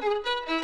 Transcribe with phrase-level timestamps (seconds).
[0.00, 0.59] Thank you.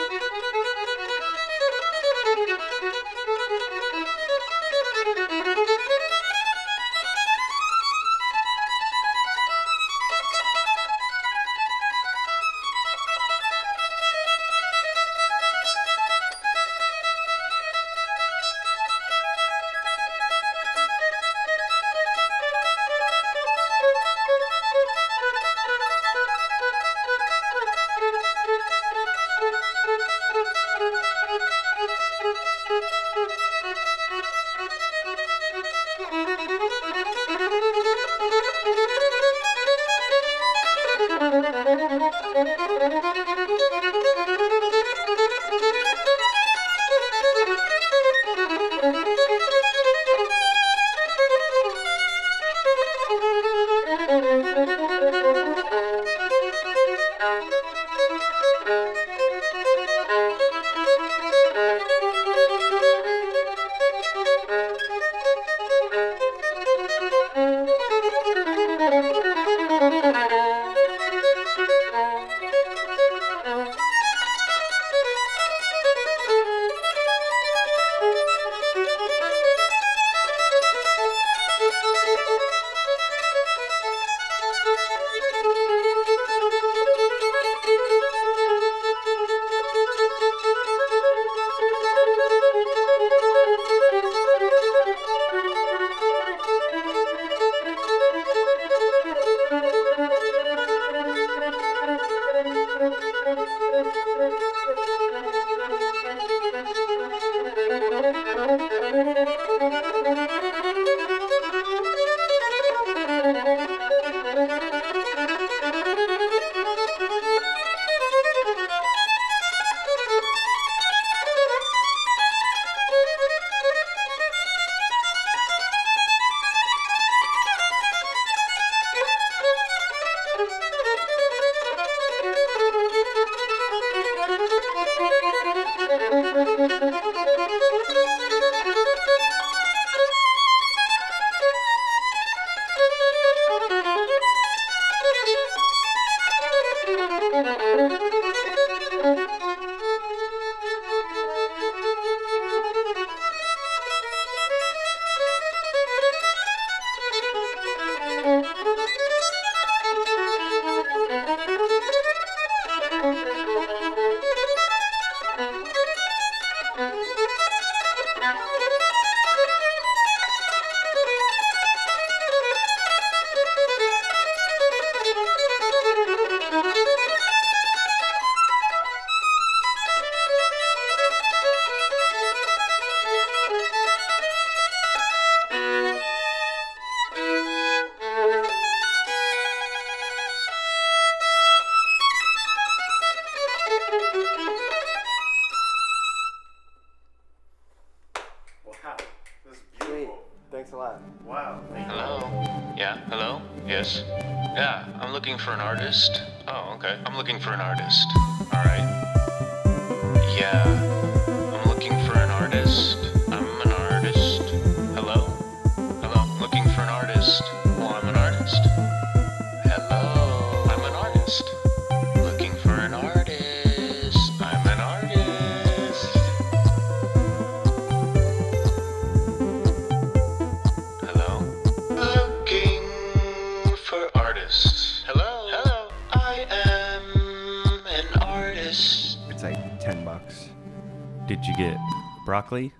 [242.40, 242.72] Broccoli?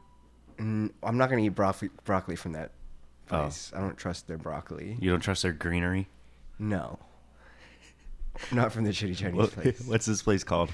[0.58, 2.72] Mm, I'm not gonna eat broccoli broccoli from that
[3.30, 3.42] Oh.
[3.42, 3.72] place.
[3.74, 4.96] I don't trust their broccoli.
[5.00, 6.08] You don't trust their greenery?
[6.58, 6.98] No.
[8.52, 9.80] Not from the shitty Chinese What- place.
[9.86, 10.70] what's this place called?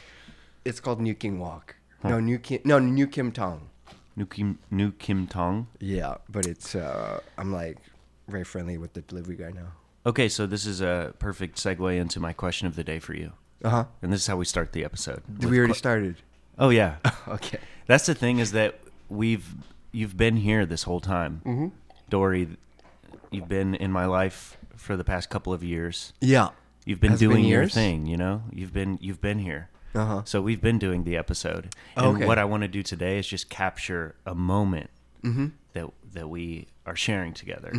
[0.65, 1.77] It's called New King Walk.
[2.05, 2.61] No, New Kim.
[2.65, 3.69] No, New Kim Tong.
[4.17, 5.69] New Kim New Kim Tong.
[5.81, 6.75] Yeah, but it's.
[6.75, 7.79] uh I'm like
[8.29, 9.73] very friendly with the delivery guy now.
[10.05, 13.33] Okay, so this is a perfect segue into my question of the day for you.
[13.65, 13.85] Uh huh.
[14.03, 15.23] And this is how we start the episode.
[15.39, 16.17] We already que- started?
[16.63, 16.97] Oh yeah.
[17.29, 17.59] Okay.
[17.87, 18.79] That's the thing is that
[19.09, 19.47] we've
[19.93, 21.41] you've been here this whole time.
[21.45, 21.67] Mm-hmm.
[22.09, 22.49] Dory,
[23.31, 26.13] you've been in my life for the past couple of years.
[26.21, 26.49] Yeah.
[26.85, 28.43] You've been Has it been doing your thing, you know.
[28.53, 29.69] You've been you've been here.
[29.95, 30.23] Uh-huh.
[30.25, 32.27] So we've been doing the episode, and Okay.
[32.27, 34.91] what I want to do today is just capture a moment
[35.23, 35.47] Mm-hmm.
[35.75, 37.73] that that we are sharing together.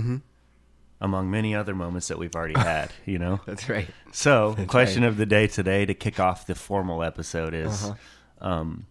[1.02, 2.92] among many other moments that we've already had.
[3.06, 3.42] You know.
[3.46, 3.90] That's right.
[4.14, 5.10] So, question right.
[5.10, 7.96] of the day today to kick off the formal episode is Uh-huh.
[8.42, 8.86] Um,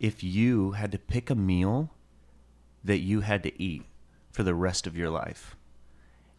[0.00, 1.90] if you had to pick a meal
[2.82, 3.84] that you had to eat
[4.32, 5.56] for the rest of your life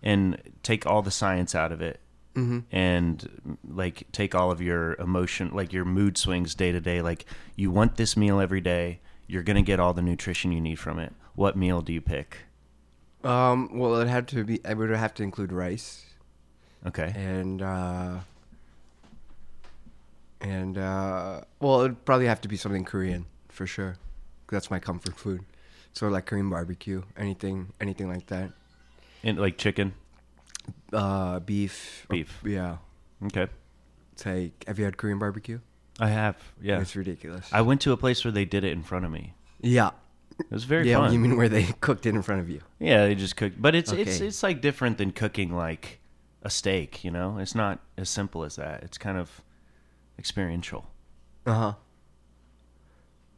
[0.03, 1.99] and take all the science out of it
[2.35, 2.59] Mm-hmm.
[2.69, 7.23] and like take all of your emotion like your mood swings day to day like
[7.55, 10.75] you want this meal every day you're going to get all the nutrition you need
[10.75, 12.39] from it what meal do you pick
[13.23, 14.59] Um, well, it had to be.
[14.65, 16.03] I would have to include rice
[16.85, 18.17] okay and uh,
[20.45, 23.97] and uh, well, it'd probably have to be something Korean for sure.
[24.51, 25.41] That's my comfort food.
[25.93, 28.51] So like Korean barbecue, anything, anything like that.
[29.23, 29.93] and like chicken
[30.93, 32.05] Uh, beef.
[32.09, 32.41] Beef.
[32.45, 32.77] yeah.
[33.25, 33.47] okay
[34.13, 35.59] It's like, have you had Korean barbecue?
[35.97, 37.47] i have yeah It's ridiculous.
[37.53, 39.33] I went to a place where they did it in front of me.
[39.61, 39.91] yeah.
[40.37, 40.97] It was very yeah.
[40.97, 41.13] fun.
[41.13, 42.59] You mean where they cooked it in front of you?
[42.77, 46.01] yeah, they just cooked, but it's it's it's like different than cooking like
[46.43, 47.05] a steak.
[47.05, 48.83] You know, it's not as simple as that.
[48.83, 49.41] It's kind of
[50.19, 50.85] experiential,
[51.45, 51.73] Uh huh.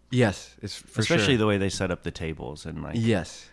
[0.09, 1.37] Yes, it's for especially sure.
[1.37, 3.49] the way they set up the tables and like yes.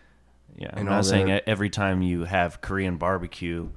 [0.55, 0.69] yeah.
[0.71, 3.69] I'm and not saying every time you have Korean barbecue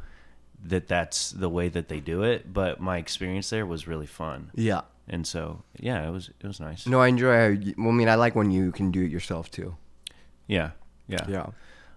[0.64, 4.50] that that's the way that they do it, but my experience there was really fun,
[4.54, 4.82] Yeah.
[5.08, 6.86] and so yeah, it was it was nice.
[6.86, 7.56] No, I enjoy.
[7.76, 9.76] Well, I mean, I like when you can do it yourself too.
[10.46, 10.70] Yeah,
[11.08, 11.46] yeah, Yeah.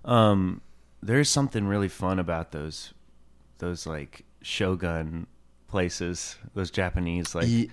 [0.03, 0.61] Um,
[1.03, 2.93] there's something really fun about those,
[3.59, 5.27] those like shogun
[5.71, 7.69] places, those Japanese like Ye-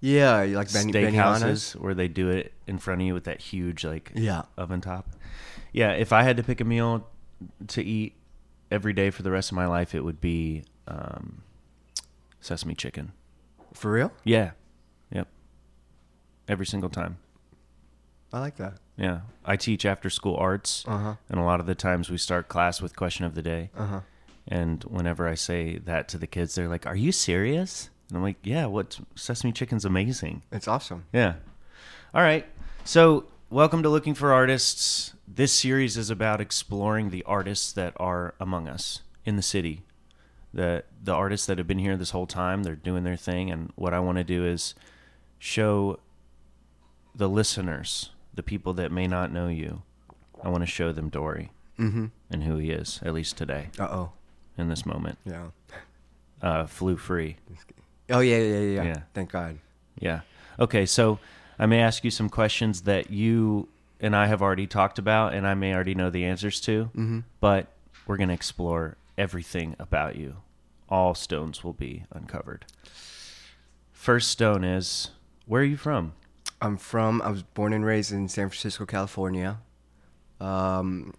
[0.00, 3.40] yeah, you like Ben- steakhouses where they do it in front of you with that
[3.40, 4.42] huge like Yeah.
[4.58, 5.08] oven top.
[5.72, 7.06] Yeah, if I had to pick a meal
[7.68, 8.14] to eat
[8.70, 11.42] every day for the rest of my life, it would be um,
[12.40, 13.12] sesame chicken.
[13.72, 14.12] For real?
[14.24, 14.50] Yeah,
[15.10, 15.26] yep,
[16.48, 17.18] every single time.
[18.32, 18.74] I like that.
[18.96, 21.14] Yeah, I teach after school arts, Uh-huh.
[21.28, 23.70] and a lot of the times we start class with question of the day.
[23.76, 24.00] Uh huh.
[24.46, 28.22] And whenever I say that to the kids, they're like, "Are you serious?" And I'm
[28.22, 31.04] like, "Yeah, what sesame chicken's amazing." It's awesome.
[31.12, 31.34] Yeah.
[32.12, 32.46] All right.
[32.84, 35.14] So, welcome to Looking for Artists.
[35.26, 39.82] This series is about exploring the artists that are among us in the city.
[40.52, 43.72] The the artists that have been here this whole time, they're doing their thing and
[43.76, 44.74] what I want to do is
[45.38, 45.98] show
[47.14, 49.82] the listeners, the people that may not know you.
[50.42, 52.06] I want to show them Dory Mm-hmm.
[52.30, 54.12] and who he is, at least today Uh oh.
[54.58, 55.18] In this moment.
[55.24, 55.46] Yeah.
[56.42, 57.36] Uh flu free.
[58.10, 59.00] Oh yeah, yeah, yeah, yeah.
[59.14, 59.58] Thank God.
[59.98, 60.20] Yeah.
[60.58, 61.18] Okay, so
[61.58, 63.68] I may ask you some questions that you
[64.00, 67.20] and I have already talked about, and I may already know the answers to, Mm-hmm.
[67.40, 67.68] but
[68.06, 70.36] we're going to explore everything about you.
[70.88, 72.66] All stones will be uncovered.
[73.92, 75.10] First stone is
[75.46, 76.12] where are you from?
[76.60, 77.22] I'm from.
[77.22, 79.58] I was born and raised in San Francisco, California.
[80.40, 81.14] Um,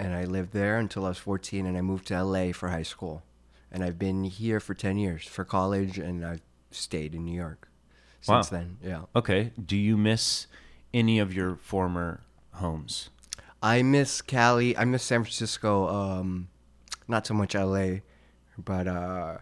[0.00, 2.82] and I lived there until I was 14, and I moved to LA for high
[2.82, 3.22] school.
[3.72, 7.68] And I've been here for 10 years for college, and I've stayed in New York
[8.20, 8.58] since Wow.
[8.58, 8.78] then.
[8.82, 9.02] Yeah.
[9.14, 9.52] Okay.
[9.64, 10.46] Do you miss
[10.92, 12.20] any of your former
[12.54, 13.10] homes?
[13.62, 14.76] I miss Cali.
[14.76, 15.86] I miss San Francisco.
[15.88, 16.48] Um,
[17.06, 18.00] not so much LA,
[18.58, 19.38] but uh,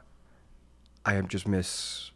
[1.06, 2.10] I just miss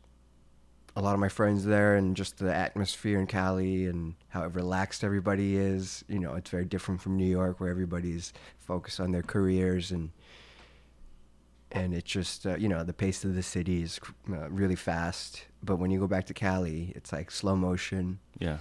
[0.94, 5.02] a lot of my friends there and just the atmosphere in Cali and how relaxed
[5.04, 6.04] everybody is.
[6.08, 10.10] You know, it's very different from New York where everybody's focused on their careers and
[11.70, 13.98] and it's just uh, you know the pace of the city is
[14.30, 15.46] uh, really fast.
[15.62, 18.58] But when you go back to Cali, it's like slow motion Yeah.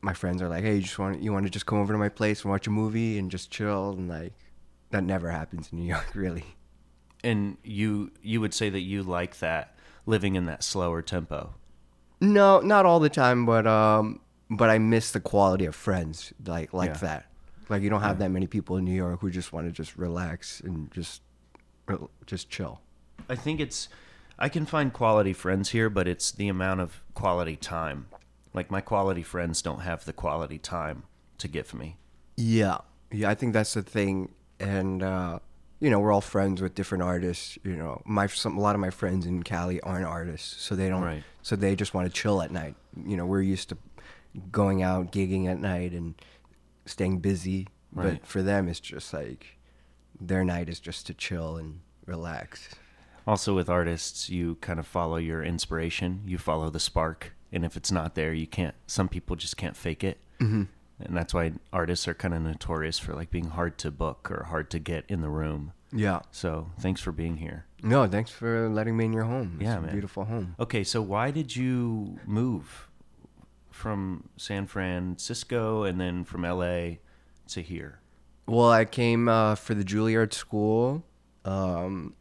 [0.00, 1.98] my friends are like, "Hey, you just want you want to just come over to
[1.98, 4.32] my place and watch a movie and just chill?" And like,
[4.90, 6.44] that never happens in New York, really.
[7.24, 9.73] And you you would say that you like that
[10.06, 11.54] living in that slower tempo.
[12.20, 14.20] No, not all the time, but um,
[14.50, 16.96] but I miss the quality of friends like like Yeah.
[16.98, 17.26] that.
[17.68, 19.96] Like you don't have that many people in New York who just want to just
[19.96, 21.22] relax and just
[22.26, 22.80] just chill.
[23.28, 23.88] I think it's
[24.38, 28.06] I can find quality friends here, but it's the amount of quality time.
[28.52, 31.04] Like my quality friends don't have the quality time
[31.38, 31.96] to give me.
[32.36, 32.78] Yeah,
[33.10, 35.38] yeah, I think that's the thing, and uh,
[35.84, 37.58] you know, we're all friends with different artists.
[37.62, 40.88] You know, my some a lot of my friends in Cali aren't artists, so they
[40.88, 41.02] don't.
[41.02, 41.22] Right.
[41.42, 42.74] So they just want to chill at night.
[43.04, 43.76] You know, we're used to
[44.50, 46.14] going out, gigging at night, and
[46.86, 47.68] staying busy.
[47.92, 48.18] Right.
[48.18, 49.58] But for them, it's just like
[50.18, 52.70] their night is just to chill and relax.
[53.26, 57.76] Also with artists, you kind of follow your inspiration, you follow the spark, and if
[57.76, 60.18] it's not there, you can't some people just can't fake it.
[60.40, 60.62] Mm-hmm.
[61.00, 64.44] And that's why artists are kind of notorious for like being hard to book or
[64.44, 65.72] hard to get in the room.
[65.92, 66.20] Yeah.
[66.30, 67.66] So, thanks for being here.
[67.82, 69.56] No, thanks for letting me in your home.
[69.60, 69.92] It's Yeah, a man.
[69.92, 70.54] beautiful home.
[70.58, 72.88] Okay, so why did you move
[73.70, 76.96] from San Francisco and then from LA
[77.48, 78.00] to here?
[78.46, 81.04] Well, I came uh, for the Juilliard School
[81.44, 82.14] um,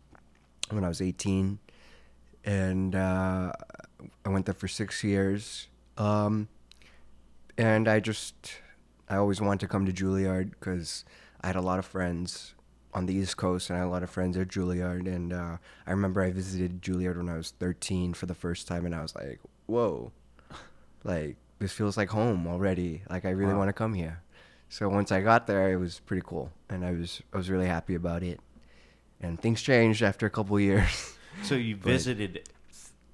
[0.69, 1.59] when I was 18,
[2.45, 3.51] and uh,
[4.25, 5.67] I went there for six years.
[5.97, 6.47] Um,
[7.57, 8.35] and I just,
[9.09, 11.05] I always wanted to come to Juilliard because
[11.41, 12.55] I had a lot of friends
[12.93, 15.07] on the East Coast, and I had a lot of friends at Juilliard.
[15.07, 18.85] And uh, I remember I visited Juilliard when I was 13 for the first time,
[18.85, 20.11] and I was like, whoa,
[21.03, 23.03] like this feels like home already.
[23.09, 23.59] Like I really Wow.
[23.59, 24.21] want to come here.
[24.69, 27.67] So once I got there, it was pretty cool, and I was I was really
[27.67, 28.39] happy about it.
[29.21, 31.15] And things changed after a couple years.
[31.41, 32.47] So you But- visited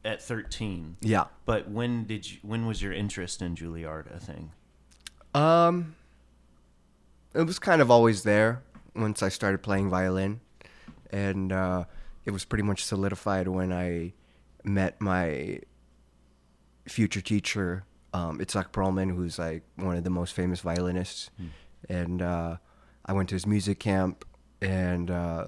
[0.04, 0.98] at 13.
[1.00, 1.28] yeah.
[1.46, 4.52] But when did you when was your interest in Juilliard a thing?
[5.34, 5.96] Um,
[7.34, 8.62] it was kind of always there
[8.96, 10.42] once I started playing violin,
[11.12, 11.84] and uh,
[12.26, 14.14] it was pretty much solidified when I
[14.64, 15.60] met my
[16.88, 17.84] future teacher,
[18.14, 21.30] um, Itzhak Perlman, who's like one of the most famous violinists,
[21.88, 22.58] and uh,
[23.06, 24.26] I went to his music camp,
[24.62, 25.46] and uh,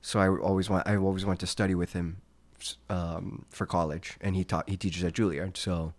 [0.00, 2.18] so I always want I always went to study with him
[2.88, 5.92] um, for college, and he taught he teaches at Juilliard, so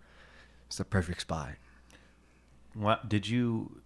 [0.68, 1.51] it's the perfect spot.
[2.74, 3.82] What did you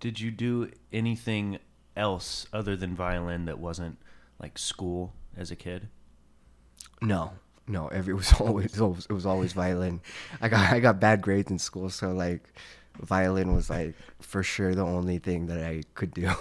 [0.00, 1.58] did you do anything
[1.96, 3.98] else other than violin that wasn't
[4.40, 5.88] like school as a kid?
[7.00, 7.32] No,
[7.66, 7.88] no.
[7.88, 10.00] Every, it was always, it was it was always violin.
[10.40, 12.52] I got I got bad grades in school, so like
[13.00, 16.32] violin was like for sure the only thing that I could do.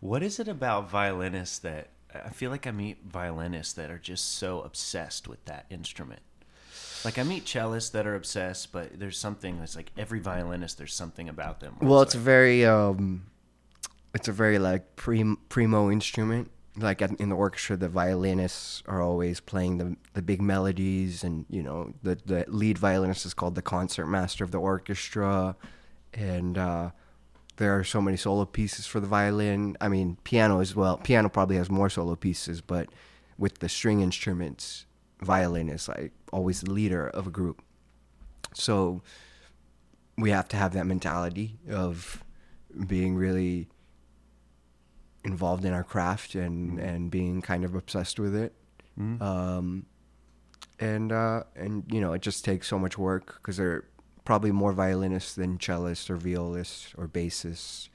[0.00, 4.34] What is it about violinists that I feel like I meet violinists that are just
[4.34, 6.20] so obsessed with that instrument?
[7.04, 10.78] Like I meet cellists that are obsessed, but there's something that's like every violinist.
[10.78, 11.76] There's something about them.
[11.80, 13.24] Well, it's a like- very um,
[14.14, 16.50] it's a very like prim, primo instrument.
[16.76, 21.44] Like at- in the orchestra, the violinists are always playing the the big melodies, and
[21.50, 25.56] you know the the lead violinist is called the concert master of the orchestra,
[26.14, 26.90] and uh,
[27.56, 29.76] there are so many solo pieces for the violin.
[29.80, 30.96] I mean, piano as well.
[30.98, 32.88] Piano probably has more solo pieces, but
[33.38, 34.86] with the string instruments,
[35.20, 37.62] violin is like always the leader of a group.
[38.54, 39.02] So
[40.18, 42.22] we have to have that mentality of
[42.86, 43.68] being really
[45.24, 48.52] involved in our craft and and being kind of obsessed with it.
[48.98, 49.20] Mhm.
[49.22, 49.86] Um,
[50.80, 53.84] and uh, and you know, it just takes so much work because there are
[54.24, 57.88] probably more violinists than cellists or violists or bassists,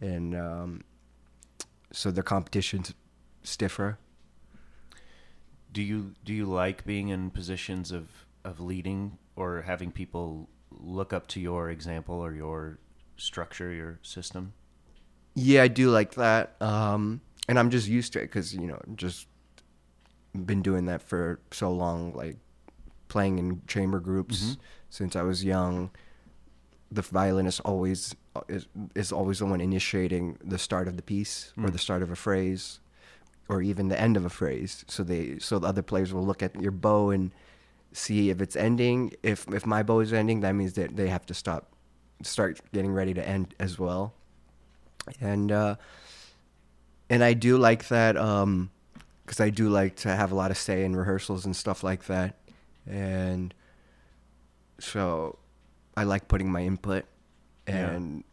[0.00, 0.82] and um,
[1.92, 2.92] so the competition's
[3.42, 3.98] stiffer.
[5.72, 8.08] Do you do you like being in positions of
[8.44, 12.78] of leading or having people look up to your example or your
[13.16, 14.52] structure, your system?
[15.34, 16.56] Yeah, I do like that.
[16.60, 19.26] Um, and I'm just used to it because, you know, just
[20.34, 22.36] been doing that for so long, like
[23.08, 24.58] playing in chamber groups Mhm.
[24.90, 25.90] since I was young.
[26.90, 28.14] The violinist always
[28.48, 31.72] is, is always the one initiating the start of the piece or Mm.
[31.72, 32.80] the start of a phrase
[33.48, 34.84] or even the end of a phrase.
[34.88, 37.32] So they so the other players will look at your bow and
[37.92, 39.12] see if it's ending.
[39.22, 41.72] If if my bow is ending, that means that they have to stop
[42.22, 44.14] start getting ready to end as well
[45.20, 45.76] and uh,
[47.10, 48.14] and I do like that
[49.24, 52.06] because I do like to have a lot of say in rehearsals and stuff like
[52.06, 52.36] that,
[52.86, 53.52] and
[54.78, 55.38] so
[55.96, 57.04] I like putting my input,
[57.66, 58.24] and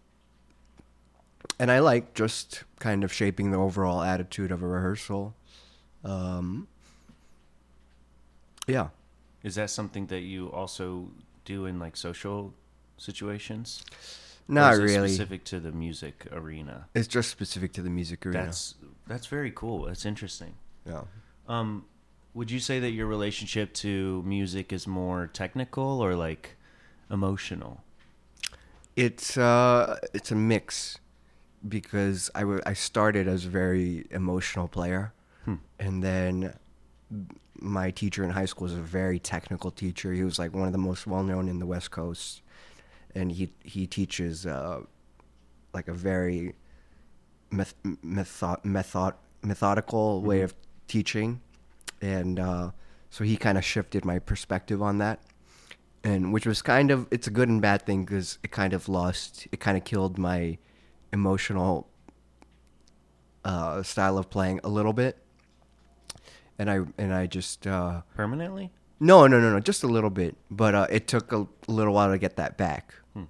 [1.60, 5.36] and I like just kind of shaping the overall attitude of a rehearsal.
[6.04, 6.68] Um,
[8.68, 8.90] yeah.
[9.44, 11.10] Is that something that you also
[11.46, 12.54] do in like social
[12.98, 13.84] situations?
[14.48, 15.10] Not really.
[15.10, 16.88] Specific to the music arena.
[16.96, 18.46] It's just specific to the music arena.
[18.46, 18.76] That's
[19.06, 19.86] that's very cool.
[19.86, 20.56] That's interesting.
[20.86, 21.04] yeah.
[21.48, 21.86] Um,
[22.34, 26.56] would you say that your relationship to music is more technical or like
[27.12, 27.84] emotional?
[28.96, 31.00] It's uh, it's a mix
[31.68, 35.14] because I wa- I started as a very emotional player,
[35.46, 35.56] Hmm.
[35.80, 36.54] and then
[37.62, 40.14] my teacher in high school was a very technical teacher.
[40.14, 42.42] He was like one of the most well known in the West Coast,
[43.16, 44.82] and he he teaches uh,
[45.74, 46.56] like a very
[47.52, 50.44] meth- method method methodical way Mhm.
[50.46, 50.54] of
[50.88, 51.42] teaching,
[52.02, 52.72] and uh,
[53.10, 55.20] so he kind of shifted my perspective on that
[56.04, 58.88] and which was kind of it's a good and bad thing because it kind of
[58.88, 60.58] lost it kind of killed my
[61.14, 61.88] emotional
[63.46, 65.18] uh, style of playing a little bit
[66.58, 68.72] and i and i just uh, Permanently?
[69.00, 72.12] no no no no just a little bit but uh, it took a, little while
[72.12, 73.24] to get that back Hmm.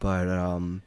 [0.00, 0.82] but um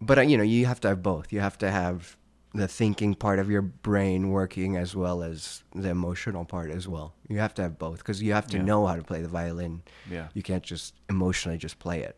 [0.00, 2.16] but uh, you know you have to have both you have to have
[2.54, 7.14] the thinking part of your brain working as well as the emotional part as well
[7.28, 8.64] you have to have both because you have to Yeah.
[8.64, 10.28] know how to play the violin Yeah.
[10.34, 12.16] you can't just emotionally just play it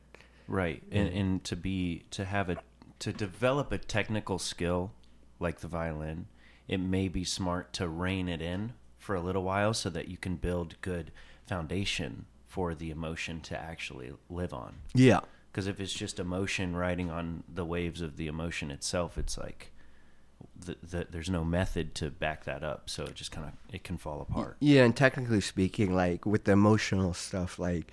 [0.49, 0.83] Right.
[0.91, 2.57] And and to be to have a
[3.01, 4.93] to develop a technical skill
[5.41, 6.27] like the violin,
[6.69, 10.17] it may be smart to rein it in for a little while so that you
[10.17, 11.11] can build good
[11.47, 14.77] foundation for the emotion to actually live on.
[14.95, 15.21] Yeah.
[15.51, 19.73] Because if it's just emotion riding on the waves of the emotion itself, it's like
[20.57, 23.85] the, the, there's no method to back that up, so it just kind of it
[23.85, 24.57] can fall apart.
[24.61, 27.93] Yeah, and technically speaking, like with the emotional stuff, like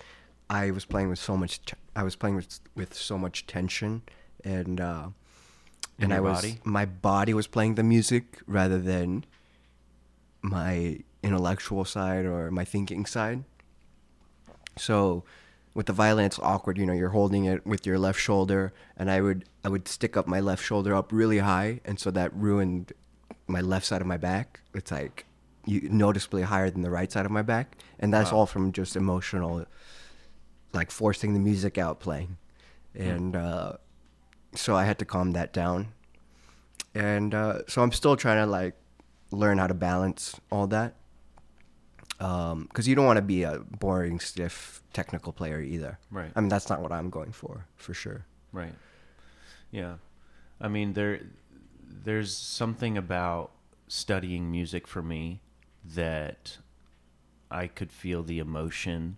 [0.49, 4.01] I was playing with so much, t- I was playing with with so much tension,
[4.43, 5.07] and uh,
[5.99, 6.59] and I was body?
[6.63, 9.25] my body was playing the music rather than
[10.41, 13.43] my intellectual side or my thinking side.
[14.77, 15.23] So
[15.73, 19.11] with the violin it's awkward, you know, you're holding it with your left shoulder and
[19.11, 22.33] I would I would stick up my left shoulder up really high and so that
[22.33, 22.93] ruined
[23.47, 24.61] my left side of my back.
[24.73, 25.25] It's like
[25.65, 27.77] you noticeably higher than the right side of my back.
[27.99, 28.39] And that's Wow.
[28.39, 29.65] all from just emotional
[30.73, 32.37] like forcing the music out playing.
[32.95, 33.73] And uh
[34.55, 35.93] so I had to calm that down.
[36.93, 38.75] And uh, so I'm still trying to like
[39.31, 40.95] learn how to balance all that.
[42.17, 45.97] Because you don't want to be a boring, stiff technical player either.
[46.11, 46.31] Right.
[46.35, 48.25] I mean, that's not what I'm going for, for sure.
[48.51, 48.73] Right.
[49.71, 49.95] Yeah.
[50.59, 51.21] I mean there
[52.03, 53.51] there's something about
[53.87, 55.41] studying music for me
[55.83, 56.57] that
[57.49, 59.17] I could feel the emotion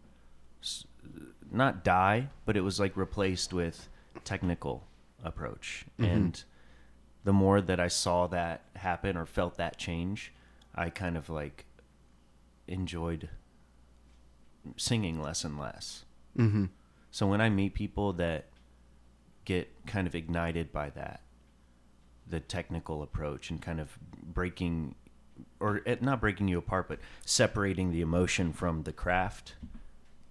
[1.54, 3.90] not die, but it was like replaced with
[4.24, 4.86] technical
[5.24, 5.86] approach.
[6.00, 6.44] And
[7.24, 10.34] the more that I saw that happen or felt that change,
[10.76, 11.66] I kind of like
[12.68, 13.30] enjoyed
[14.78, 16.06] singing less and less.
[16.38, 16.66] Mm-hmm.
[17.12, 18.46] So when I meet people that
[19.46, 21.22] get kind of ignited by that,
[22.28, 24.96] the technical approach and kind of breaking,
[25.60, 29.56] or eh, not breaking you apart, but separating the emotion from the craft,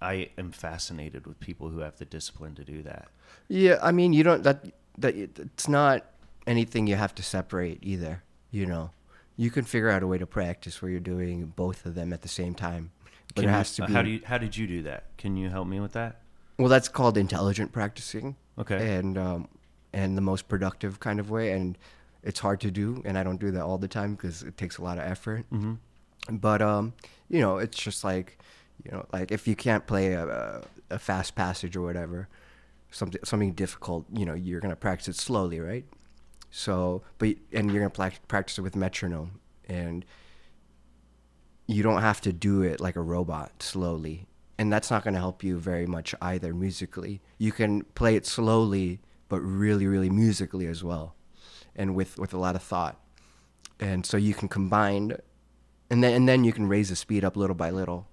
[0.02, 3.09] I am fascinated with people who have the discipline to do that.
[3.49, 4.66] Yeah, I mean, you don't that
[4.99, 6.04] that it's not
[6.47, 8.23] anything you have to separate either.
[8.50, 8.90] You know,
[9.37, 12.23] you can figure out a way to practice where you're doing both of them at
[12.23, 12.90] the same time.
[13.35, 13.92] But Can it you- has to uh, be.
[13.94, 15.16] How do you, how did you do that?
[15.16, 16.18] Can you help me with that?
[16.59, 18.37] well, that's called intelligent practicing.
[18.59, 18.96] Okay.
[18.98, 19.48] And um,
[19.92, 21.79] and the most productive kind of way, and
[22.22, 24.79] it's hard to do, and I don't do that all the time because it takes
[24.79, 25.44] a lot of effort.
[25.50, 25.74] hmm
[26.31, 26.92] But um,
[27.29, 28.38] you know, it's just like,
[28.85, 32.28] you know, like if you can't play a, a, fast passage or whatever,
[32.90, 35.85] something something difficult, you know, you're gonna practice it slowly, right?
[36.50, 40.04] So, but and you're gonna practice it with metronome, and
[41.66, 44.26] you don't have to do it like a robot slowly,
[44.58, 47.20] and that's not gonna help you very much either musically.
[47.38, 51.14] You can play it slowly, but really, really musically as well,
[51.76, 53.00] and with with a lot of thought,
[53.78, 55.16] and so you can combine
[55.92, 58.08] and then and then you can raise the speed up little by little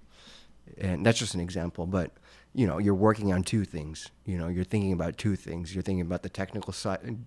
[0.78, 2.12] and that's just an example but
[2.54, 5.82] you know you're working on two things you know you're thinking about two things you're
[5.82, 7.18] thinking about the technical side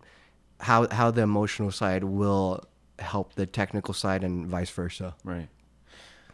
[0.60, 2.64] how how the emotional side will
[3.00, 5.50] help the technical side and vice versa Right.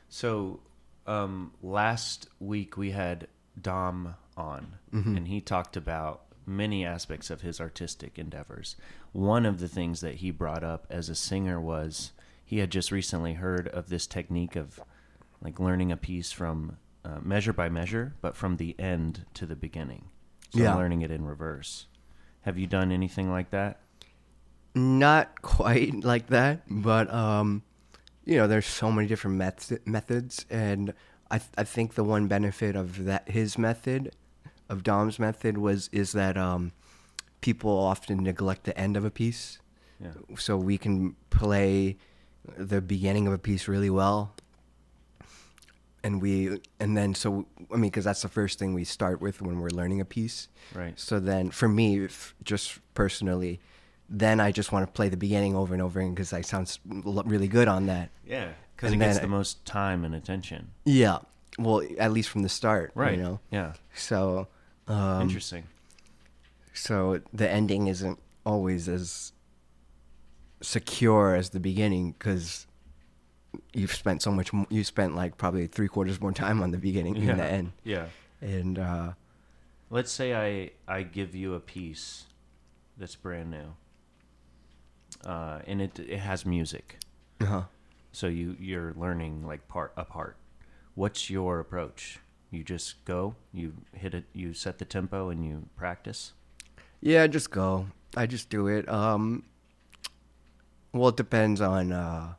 [0.10, 0.60] So,
[1.06, 3.28] um, last week we had
[3.60, 4.76] Dom on,
[5.15, 8.76] and he talked about many aspects of his artistic endeavors.
[9.12, 12.12] One of the things that he brought up as a singer was
[12.43, 14.80] he had just recently heard of this technique of
[15.41, 19.55] like learning a piece from uh, measure by measure, but from the end to the
[19.55, 20.09] beginning.
[20.51, 20.75] So Yeah.
[20.75, 21.88] learning it in reverse.
[22.41, 23.79] Have you done anything like that?
[24.75, 27.63] not quite like that but um
[28.23, 30.93] you know there's so many different meth- methods and
[31.31, 34.15] I, th- I think the one benefit of that his method
[34.69, 36.71] of dom's method was is that um
[37.41, 39.57] people often neglect the end of a piece
[39.99, 40.12] Yeah.
[40.38, 41.97] so we can play
[42.57, 44.35] the beginning of a piece really well
[46.03, 49.41] and we and then so i mean because that's the first thing we start with
[49.41, 50.97] when we're learning a piece Right.
[50.99, 53.59] so then for me if, just personally
[54.09, 56.77] then i just want to play the beginning over and over again because i sound
[56.85, 58.49] really good on that Yeah.
[58.75, 60.71] Because it gets then the I- most time and attention.
[60.85, 61.19] yeah
[61.57, 63.17] well at least from the start Right.
[63.17, 63.73] you know Yeah.
[63.93, 64.47] so
[64.88, 65.65] um, Interesting.
[66.73, 69.33] so the ending isn't always as
[70.62, 72.65] secure as the beginning because
[73.73, 77.15] you've spent so much you spent like probably three quarters more time on the beginning
[77.15, 77.25] Yeah.
[77.27, 78.05] than the end Yeah.
[78.41, 79.12] and uh
[79.91, 82.25] Let's say I I give you a piece
[82.95, 83.73] that's brand new,
[85.25, 86.99] uh, and it it has music.
[87.41, 87.62] uh huh.
[88.12, 90.38] So you you're learning like part a part.
[90.95, 92.19] What's your approach?
[92.51, 96.33] You just go, you hit it, you set the tempo, and you practice.
[97.01, 99.43] yeah just go i just do it um
[100.91, 102.33] well it depends on uh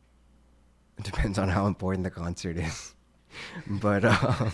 [1.01, 2.95] it depends on how important the concert is
[3.85, 4.51] but uh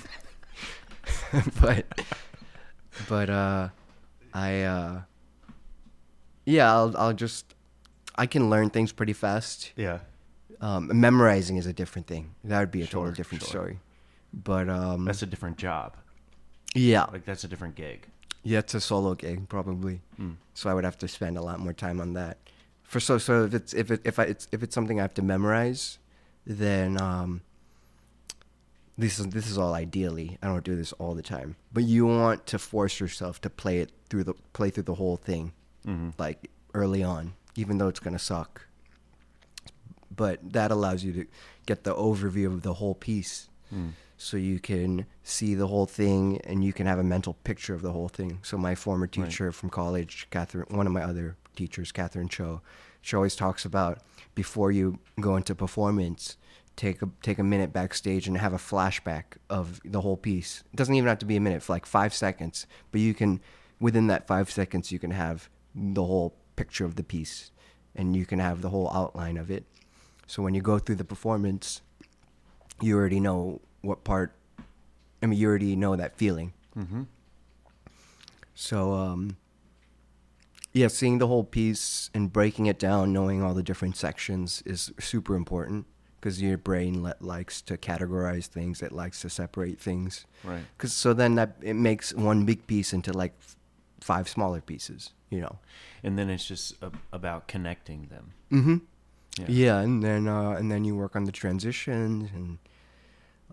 [1.61, 1.85] but
[3.09, 3.69] but uh
[4.35, 5.01] i uh
[6.49, 7.55] yeah, I'll I'll just
[8.15, 9.73] I can learn things pretty fast.
[9.75, 9.99] Yeah.
[10.61, 12.37] Um, memorizing is a different thing.
[12.45, 13.49] That would be a Sure, totally different sure.
[13.51, 13.79] story.
[14.33, 15.97] But um, That's a different job.
[16.73, 18.07] yeah, Like that's a different gig.
[18.45, 20.03] yeah, it's a solo gig probably.
[20.21, 20.37] Mm.
[20.55, 22.39] So I would have to spend a lot more time on that.
[22.85, 25.15] For so so if it's if it if I it's if it's something I have
[25.15, 25.99] to memorize,
[26.47, 27.41] then um,
[28.99, 30.39] this is this is all ideally.
[30.43, 33.79] I don't do this all the time, but you want to force yourself to play
[33.81, 35.53] it through the play through the whole thing,
[35.87, 36.15] Mhm.
[36.19, 38.67] like early on, even though it's gonna suck.
[40.15, 41.27] But that allows you to
[41.67, 43.93] get the overview of the whole piece, Mm.
[44.17, 47.83] so you can see the whole thing and you can have a mental picture of
[47.83, 48.39] the whole thing.
[48.43, 49.13] So my former Right.
[49.13, 52.63] teacher from college, Catherine, one of my other teachers, Catherine Cho,
[53.07, 54.01] she always talks about
[54.35, 56.37] before you go into performance,
[56.75, 60.65] take a take a minute backstage and have a flashback of the whole piece.
[60.73, 63.41] It doesn't even have to be a minute, for like five seconds, but you can
[63.79, 67.53] within that five seconds you can have the whole picture of the piece
[67.95, 69.67] and you can have the whole outline of it.
[70.27, 71.83] So when you go through the performance,
[72.83, 74.35] you already know what part.
[75.23, 76.55] I mean, you already know that feeling.
[76.77, 77.03] Mm-hmm.
[78.57, 79.37] So, um,
[80.77, 84.93] yeah, seeing the whole piece and breaking it down, knowing all the different sections is
[85.01, 85.87] super important
[86.21, 88.83] because your brain le- likes to categorize things.
[88.83, 90.27] It likes to separate things.
[90.45, 90.65] Right.
[90.77, 93.57] Cause so then that it makes one big piece into like f-
[94.01, 95.15] five smaller pieces.
[95.31, 95.59] You know.
[96.03, 98.33] And then it's just a, about connecting them.
[98.53, 98.77] Mm-hmm.
[99.39, 99.47] Yeah.
[99.49, 102.59] Yeah, and then uh, and then you work on the transitions and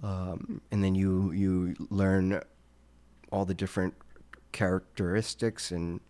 [0.03, 2.41] um, and then you you learn
[3.31, 3.93] all the different
[4.51, 6.01] characteristics and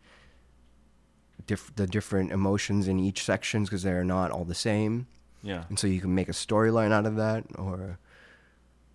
[1.47, 5.07] diff- the different emotions in each sections because they're not all the same,
[5.41, 5.63] Yeah.
[5.69, 7.45] and so you can make a storyline out of that.
[7.57, 7.99] Or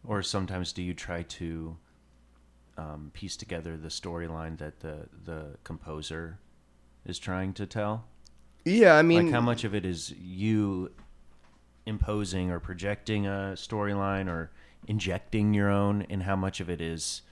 [0.05, 1.77] Or sometimes do you try to
[2.77, 6.39] um, piece together the storyline that the the composer
[7.05, 8.05] is trying to tell?
[8.65, 10.93] yeah, I mean, like how much of it is you
[11.87, 14.51] imposing or projecting a storyline or
[14.87, 17.23] injecting your own, and how much of it is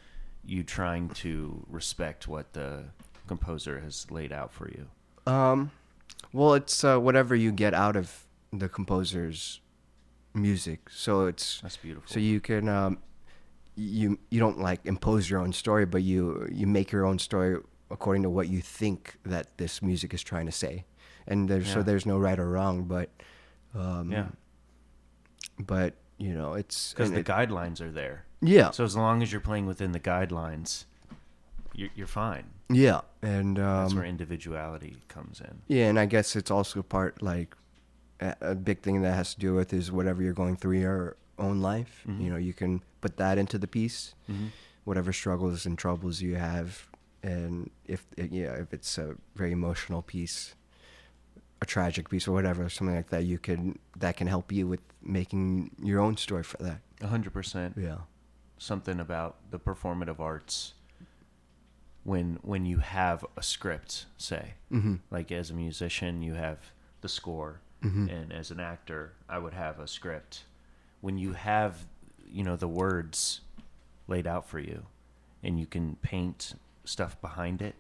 [0.45, 2.85] you trying to respect what the
[3.27, 4.87] composer has laid out for you?
[5.27, 5.71] Um,
[6.33, 9.61] well, it's uh, whatever you get out of the composer's
[10.35, 10.89] music.
[10.91, 12.13] So it's That's beautiful.
[12.13, 12.99] So you can um,
[13.75, 17.59] you you don't like impose your own story, but you you make your own story
[17.91, 20.85] according to what you think that this music is trying to say,
[21.27, 23.11] and there's so there's no right or wrong, but
[23.75, 24.27] um, yeah,
[25.59, 28.25] but you know it's because the it- guidelines are there.
[28.43, 30.85] yeah So as long as you're playing within the guidelines,
[31.79, 32.45] you're, you're fine.
[32.71, 35.55] yeah and That's um, where individuality comes in.
[35.69, 37.55] yeah, and I guess it's also part like
[38.21, 41.61] a, big thing that has to do with is whatever you're going through your own
[41.61, 42.03] life.
[42.09, 42.21] Mhm.
[42.23, 44.15] You know, you can put that into the piece.
[44.31, 44.47] Mm-hmm.
[44.85, 46.89] whatever struggles and troubles you have
[47.23, 50.55] and if yeah if it's a very emotional piece
[51.61, 54.81] a tragic piece or whatever something like that you can that can help you with
[55.03, 57.75] making your own story for that A hundred percent.
[57.77, 57.99] yeah
[58.59, 60.73] Something about the performative arts.
[62.07, 64.97] When when you have a script, say, mm-hmm.
[65.11, 66.59] like as a musician, you have
[67.01, 68.09] the score, Mhm.
[68.11, 70.45] and as an actor, I would have a script.
[71.01, 71.85] When you have,
[72.31, 73.41] you know, the words
[74.07, 74.87] laid out for you,
[75.43, 77.75] and you can paint stuff behind it,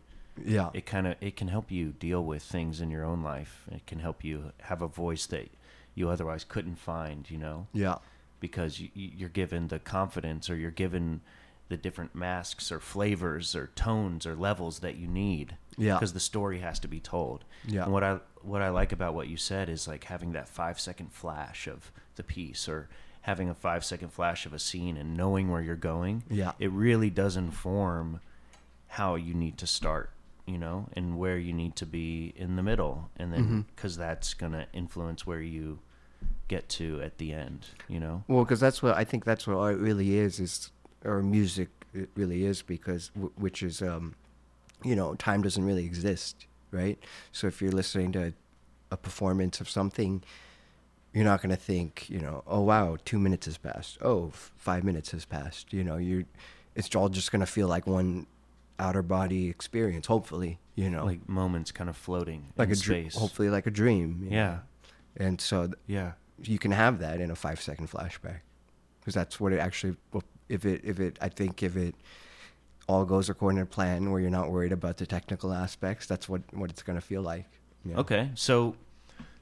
[0.44, 3.64] yeah it kind of it can help you deal with things in your own life.
[3.70, 5.48] It can help you have a voice that
[5.94, 7.98] you otherwise couldn't find, you know, yeah
[8.40, 11.22] because you- you're given the confidence or you're given
[11.68, 15.56] the different masks or flavors or tones or levels that you need.
[15.76, 15.94] Yeah.
[15.94, 17.44] Because the story has to be told.
[17.66, 17.84] Yeah.
[17.84, 20.78] And what I what I like about what you said is like having that five
[20.78, 22.88] second flash of the piece or
[23.22, 26.22] having a five second flash of a scene and knowing where you're going.
[26.30, 26.52] Yeah.
[26.60, 28.20] It really does inform
[28.86, 30.10] how you need to start,
[30.46, 33.60] you know, and where you need to be in the middle, and then Mm-hmm.
[33.74, 35.80] because that's gonna influence where you
[36.48, 38.22] get to at the end, you know.
[38.28, 40.70] well because that's what i think that's what art really is is
[41.06, 44.14] or music it really is because which is um
[44.84, 46.98] you know time doesn't really exist right
[47.32, 48.32] so if you're listening to
[48.90, 50.22] a performance of something
[51.14, 54.52] you're not going to think you know oh wow two minutes has passed oh f-
[54.56, 56.24] five minutes has passed you know you
[56.74, 58.26] it's all just going to feel like one
[58.78, 63.10] outer body experience hopefully you know Like moments kind of floating like in a dream
[63.10, 63.18] space.
[63.20, 64.36] hopefully like a dream you know?
[64.36, 64.58] Yeah.
[65.16, 66.12] and so th- Yeah.
[66.42, 68.40] you can have that in a five second flashback
[69.00, 71.94] because that's what it actually well, if it if it i think if it
[72.88, 76.42] all goes according to plan where you're not worried about the technical aspects that's what
[76.54, 77.46] what it's going to feel like
[77.84, 78.00] you know?
[78.00, 78.30] Okay.
[78.34, 78.74] So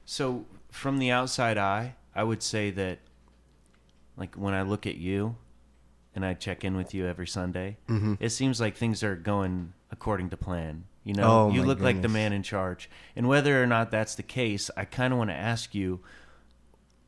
[0.05, 2.99] so from the outside eye, I would say that
[4.17, 5.35] like when I look at you
[6.13, 8.17] and I check in with you every Sunday, Mhm.
[8.19, 10.85] it seems like things are going according to plan.
[11.03, 12.89] You know, Oh, you look like the man in charge.
[13.15, 15.99] And whether or not that's the case, I kind of want to ask you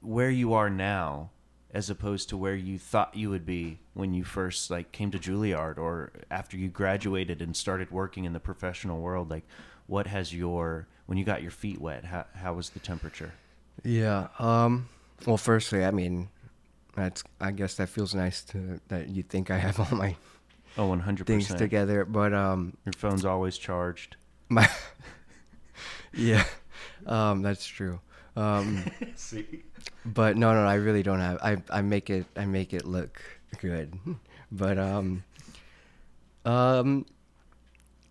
[0.01, 1.29] where you are now
[1.71, 5.19] as opposed to where you thought you would be when you first like came to
[5.19, 9.43] Juilliard or after you graduated and started working in the professional world like
[9.87, 13.33] what has your when you got your feet wet how how was the temperature
[13.83, 14.27] Yeah.
[14.39, 14.89] Um.
[15.25, 16.29] Well, firstly, I mean,
[16.95, 17.23] that's.
[17.39, 20.15] I guess that feels nice to that you think I have all my
[20.77, 22.05] oh 100% things together.
[22.05, 24.15] But um, your phone's always charged
[24.49, 24.69] my.
[26.13, 26.45] yeah.
[27.05, 27.41] Um.
[27.41, 27.99] That's true.
[28.35, 28.83] Um.
[29.15, 29.63] see
[30.05, 31.37] But no, no, I really don't have.
[31.41, 32.25] I I make it.
[32.35, 33.21] I make it look
[33.57, 33.93] good.
[34.51, 35.23] But um.
[36.45, 37.05] Um.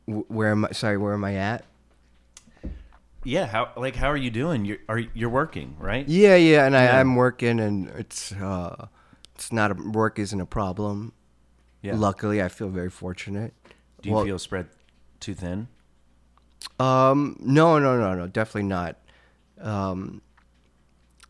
[0.06, 0.72] wh- Where am I?
[0.72, 1.64] Sorry, where am I at?
[3.24, 6.76] yeah how like how are you doing you're are you're working right Yeah, yeah, and
[6.76, 7.00] I, Yeah.
[7.00, 8.86] I'm working, and it's uh,
[9.34, 11.12] it's not a work isn't a problem.
[11.82, 13.52] yeah Luckily, I feel very fortunate.
[14.02, 14.68] do you Well, feel spread
[15.18, 15.66] too thin
[16.78, 18.96] Um, no, no, no, no, definitely not.
[19.60, 20.20] Um,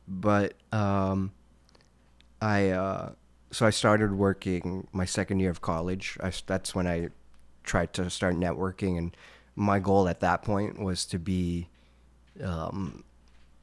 [0.07, 1.33] but um,
[2.43, 3.13] I uh,
[3.57, 6.19] so I started working my second year of college.
[6.23, 7.09] I, that's when I
[7.65, 9.17] tried to start networking, and
[9.55, 11.69] my goal at that point was to be
[12.45, 13.03] um,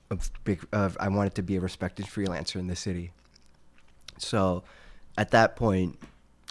[0.10, 0.66] a big.
[0.74, 3.12] Uh, I wanted to be a respected freelancer in the city.
[4.18, 4.64] So,
[5.16, 6.00] at that point,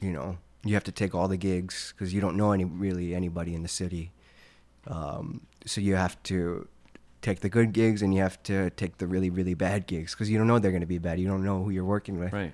[0.01, 3.13] you know, you have to take all the gigs because you don't know any really
[3.13, 4.13] anybody in the city.
[4.87, 6.69] Um, so you have to
[7.23, 10.29] take the good gigs and you have to take the really really bad gigs because
[10.29, 11.19] you don't know they're going to be bad.
[11.19, 12.33] You don't know who you're working with.
[12.33, 12.53] right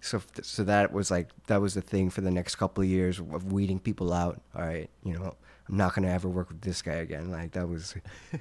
[0.00, 3.18] So so that was like that was the thing for the next couple of years
[3.18, 4.40] of weeding people out.
[4.54, 5.34] All right, you know,
[5.68, 7.30] I'm not going to ever work with this guy again.
[7.30, 7.94] Like that was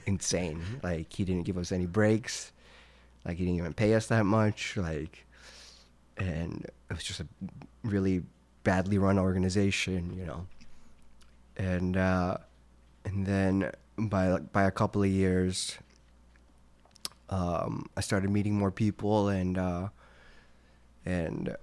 [0.06, 0.62] insane.
[0.84, 2.52] Like he didn't give us any breaks.
[3.26, 4.76] Like he didn't even pay us that much.
[4.78, 5.26] Like
[6.18, 7.28] and it was just a
[7.84, 8.24] really
[8.64, 10.46] badly run organization, you know.
[11.56, 12.38] And uh
[13.06, 13.72] and then
[14.08, 15.78] by by a couple of years
[17.30, 19.90] um I started meeting more people and uh
[21.06, 21.56] and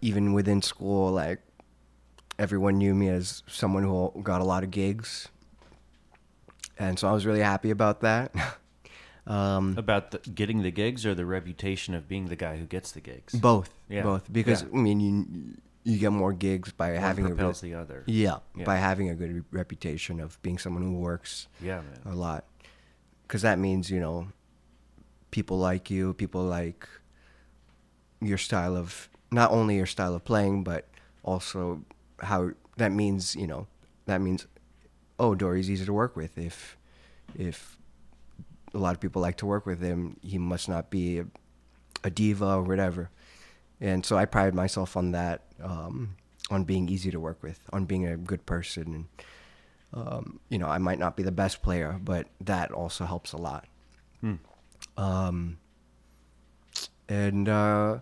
[0.00, 1.40] even within school like
[2.38, 5.28] everyone knew me as someone who got a lot of gigs
[6.78, 8.32] and so I was really happy about that.
[9.26, 12.90] um about the, getting the gigs or the reputation of being the guy who gets
[12.92, 14.02] the gigs Both, Yeah.
[14.02, 14.68] both, because Yeah.
[14.72, 18.38] I mean, you you get more gigs by One having a re- the other yeah,
[18.54, 18.64] Yeah.
[18.64, 22.44] by having a good re- reputation of being someone who works yeah man a lot,
[23.26, 24.28] because that means you know
[25.30, 26.86] people like you, people like
[28.20, 30.88] your style of not only your style of playing, but
[31.22, 31.82] also
[32.20, 33.66] how that means you know
[34.06, 34.46] that means
[35.18, 36.76] oh Dory's easy to work with if
[37.38, 37.78] if
[38.74, 41.26] a lot of people like to work with him, he must not be a,
[42.04, 43.10] a diva or whatever.
[43.80, 46.16] And so I pride myself on that, um,
[46.50, 49.06] on being easy to work with, on being a good person.
[49.94, 53.32] And, um, you know, I might not be the best player, but that also helps
[53.32, 53.66] a lot.
[54.20, 54.34] Hmm.
[54.96, 55.58] Um,
[57.08, 58.00] and, uh,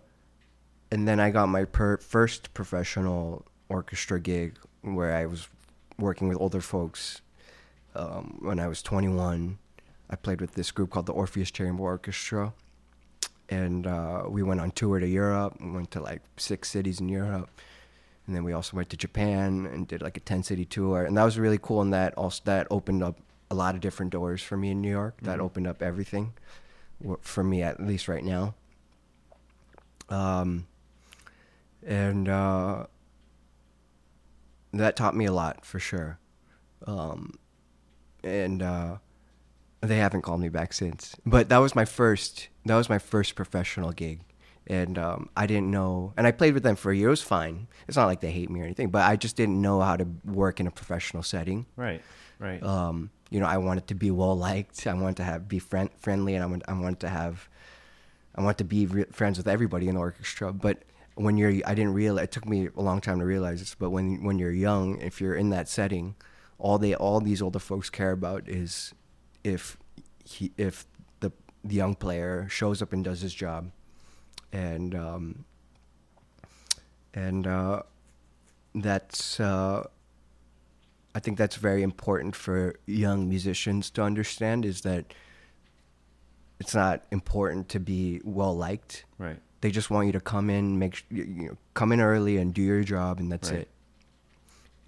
[0.91, 5.49] and then I got my per- first professional orchestra gig where I was
[5.99, 7.21] working with older folks
[7.95, 9.59] um, when I was 21.
[10.11, 12.55] I played with this group called the Orpheus Chamber Orchestra,
[13.49, 15.57] and uh, we went on tour to Europe.
[15.61, 17.51] We went to like six cities in Europe,
[18.27, 21.17] and then we also went to Japan and did like a 10 city tour, and
[21.17, 21.81] that was really cool.
[21.81, 23.19] And that also that opened up
[23.51, 25.19] a lot of different doors for me in New York.
[25.23, 25.43] That Mhm.
[25.43, 26.35] opened up everything
[27.23, 28.55] for me at least right now.
[30.11, 30.67] Um,
[31.87, 32.87] and uh,
[34.73, 36.19] that taught me a lot for sure.
[36.87, 37.39] Um,
[38.23, 38.97] and uh,
[39.81, 41.15] they haven't called me back since.
[41.25, 42.49] But that was my first.
[42.69, 44.21] That was my first professional gig,
[44.67, 46.13] and um, I didn't know.
[46.17, 47.09] And I played with them for a year.
[47.09, 47.67] It was fine.
[47.87, 50.07] It's not like they hate me or anything, but I just didn't know how to
[50.25, 51.67] work in a professional setting.
[51.77, 52.03] right
[52.39, 54.87] right Um, you know, I wanted to be well liked.
[54.87, 57.49] I wanted to have be friend friendly, and I want I wanted to have,
[58.35, 60.53] I wanted to be re- friends with everybody in the orchestra.
[60.53, 62.25] But when you're, I didn't realize.
[62.25, 63.75] It took me a long time to realize this.
[63.75, 66.15] But when when you're young, if you're in that setting,
[66.59, 68.95] all they all these older folks care about is
[69.43, 69.77] if
[70.25, 70.87] he if
[71.65, 73.71] the young player shows up and does his job,
[74.53, 75.45] and um,
[77.15, 77.83] and uh,
[78.75, 79.41] that's.
[79.41, 79.87] Uh,
[81.15, 85.13] I think that's very important for young musicians to understand is that
[86.61, 89.05] it's not important to be well liked.
[89.19, 92.37] right They just want you to come in, make you you know, come in early
[92.37, 93.67] and do your job, and that's Right.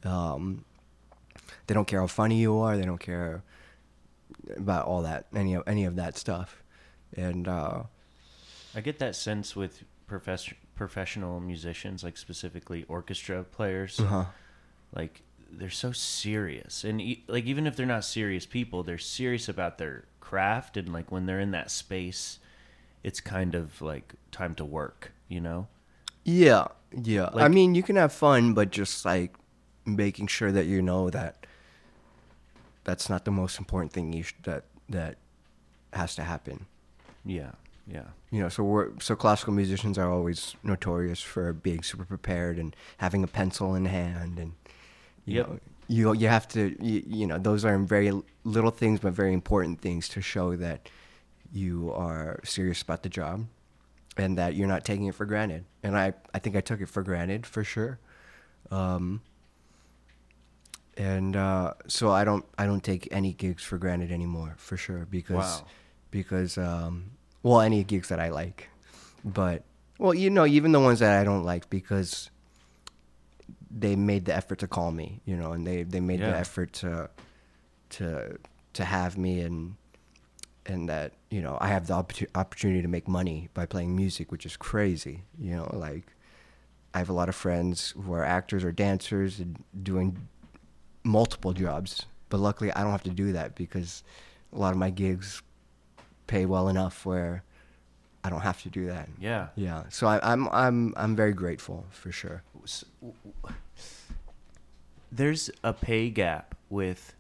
[0.05, 0.07] it.
[0.07, 0.65] Um,
[1.67, 2.77] they don't care how funny you are.
[2.77, 3.43] They don't care
[4.57, 6.60] about all that, any of any of that stuff.
[7.17, 7.85] And uh,
[8.75, 13.99] I get that sense with profess- professional musicians, like specifically orchestra players.
[14.01, 14.25] uh-huh.
[14.95, 19.49] Like they're so serious, and e- like even if they're not serious people, they're serious
[19.49, 22.39] about their craft, and like when they're in that space,
[23.03, 25.67] it's kind of like time to work, you know?
[26.25, 27.31] Yeah, yeah.
[27.35, 29.35] I mean, you can have fun, but just like
[29.85, 31.47] making sure that you know that
[32.85, 35.17] that's not the most important thing you sh- that that
[35.93, 36.67] has to happen.
[37.25, 37.53] Yeah,
[37.87, 42.59] yeah, You know, so we're so classical musicians are always notorious for being super prepared
[42.59, 44.53] and having a pencil in hand, and
[45.27, 45.47] you Yep.
[45.47, 48.13] know, you you have to you, you know those are very
[48.45, 50.89] little things but very important things to show that
[51.53, 53.47] you are serious about the job
[54.17, 55.65] and that you're not taking it for granted.
[55.83, 57.99] And I I think I took it for granted for sure.
[58.71, 59.23] Um,
[60.97, 65.07] and uh, so I don't I don't take any gigs for granted anymore for sure
[65.11, 65.67] because Wow.
[66.11, 67.11] Because um,
[67.43, 68.69] well any gigs that I like,
[69.25, 69.65] but
[69.99, 72.31] well you know even the ones that I don't like because
[73.71, 76.31] they made the effort to call me you know and they they made Yeah.
[76.33, 77.09] the effort to
[77.91, 78.39] to
[78.73, 79.75] to have me and
[80.67, 84.31] and that you know I have the opportu- opportunity to make money by playing music,
[84.31, 85.23] which is crazy.
[85.39, 86.05] You know, like
[86.95, 90.29] I have a lot of friends who are actors or dancers and doing
[91.03, 94.03] multiple jobs, but luckily I don't have to do that because
[94.53, 95.43] a lot of my gigs
[96.31, 97.43] pay well enough where
[98.25, 99.09] I don't have to do that.
[99.19, 99.49] yeah.
[99.57, 102.43] Yeah, so I, I'm I'm I'm very grateful for sure.
[102.63, 103.57] s- w- w-
[105.11, 107.15] there's a pay gap with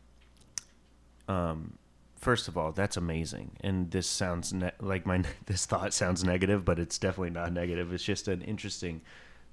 [1.28, 1.74] um
[2.16, 6.64] first of all that's amazing and this sounds ne- like my this thought sounds negative
[6.64, 9.00] but it's definitely not negative it's just an interesting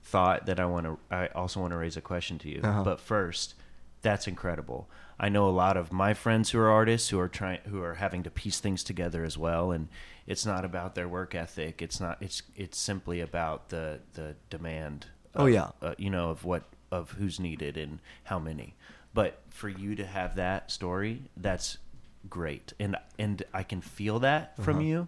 [0.04, 2.84] thought that i want to i also want to raise a question to you Uh-huh.
[2.84, 3.56] but first
[4.02, 4.88] that's incredible
[5.19, 7.95] i know a lot of my friends who are artists who are trying who are
[7.95, 9.88] having to piece things together as well and
[10.25, 15.08] it's not about their work ethic it's not it's it's simply about the the demand
[15.36, 15.69] Oh, of- yeah.
[15.82, 18.75] uh, you know of what of who's needed and how many
[19.13, 21.77] but for you to have that story that's
[22.30, 24.86] great and and i can feel that from Uh-huh.
[24.86, 25.08] you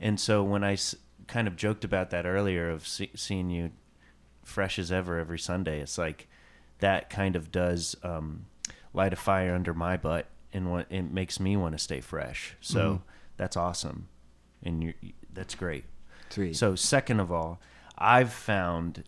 [0.00, 0.94] and so when i s-
[1.26, 3.70] kind of joked about that earlier of see, seeing you
[4.44, 6.26] fresh as ever every sunday it's like
[6.78, 8.46] that kind of does um,
[8.92, 12.56] light a fire under my butt and what it makes me want to stay fresh
[12.60, 13.02] so Mm-hmm.
[13.36, 14.08] that's awesome
[14.62, 14.94] and you
[15.32, 15.84] that's great
[16.30, 16.56] Sweet.
[16.56, 17.60] so, second of all,
[17.98, 19.04] I've found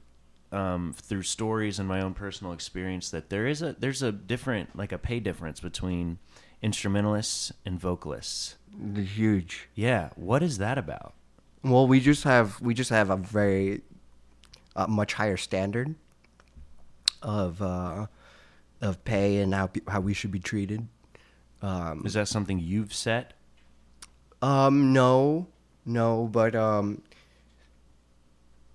[0.51, 4.77] um, through stories and my own personal experience that there is a there's a different
[4.77, 6.19] like a pay difference between
[6.63, 8.57] instrumentalists and vocalists.
[8.97, 9.69] Huge.
[9.75, 11.15] Yeah, what is that about?
[11.63, 13.83] Well, we just have we just have a very
[14.75, 15.95] uh, much higher standard
[17.23, 18.07] of uh,
[18.83, 20.87] of pay and how how we should be treated.
[21.63, 23.33] Um, Is that something you've set?
[24.43, 25.47] um, no,
[25.87, 27.01] no, but um,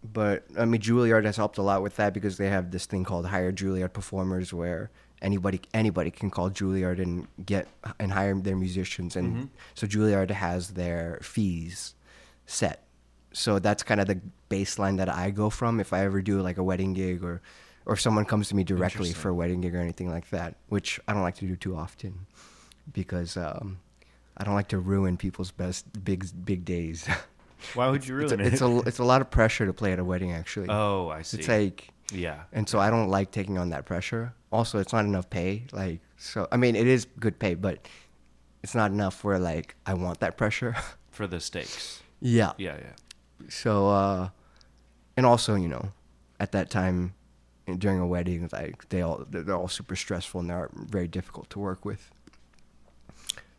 [0.03, 3.03] but I mean, Juilliard has helped a lot with that because they have this thing
[3.03, 4.89] called hire Juilliard performers, where
[5.21, 7.67] anybody anybody can call Juilliard and get
[7.99, 11.95] and hire their musicians, and so Juilliard has their fees
[12.45, 12.83] set.
[13.33, 16.57] So that's kind of the baseline that I go from if I ever do like
[16.57, 17.41] a wedding gig or
[17.87, 20.55] or if someone comes to me directly for a wedding gig or anything like that,
[20.67, 22.27] which I don't like to do too often
[22.91, 23.79] because um,
[24.35, 27.07] I don't like to ruin people's best big big days.
[27.73, 28.65] Why would you it's, a, ruin it's it?
[28.65, 30.67] a it's a lot of pressure to play at a wedding actually.
[30.69, 31.39] oh, I see.
[31.39, 34.33] it's like yeah, and so I don't like taking on that pressure.
[34.51, 35.63] Also, it's not enough pay.
[35.71, 37.87] Like so, I mean, it is good pay, but
[38.63, 40.75] it's not enough where like I want that pressure.
[41.09, 42.03] for the stakes.
[42.19, 42.51] yeah.
[42.57, 43.47] Yeah, yeah.
[43.49, 44.29] So, uh,
[45.15, 45.91] and also, you know,
[46.39, 47.13] at that time
[47.75, 51.59] during a wedding, like they all they're all super stressful and they're very difficult to
[51.59, 52.11] work with.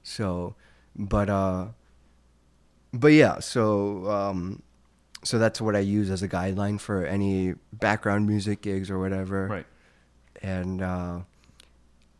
[0.02, 0.54] So,
[0.96, 1.66] but uh,
[2.92, 4.62] but yeah, so um,
[5.22, 9.46] so that's what I use as a guideline for any background music gigs or whatever.
[9.46, 9.66] Right.
[10.40, 11.18] And uh,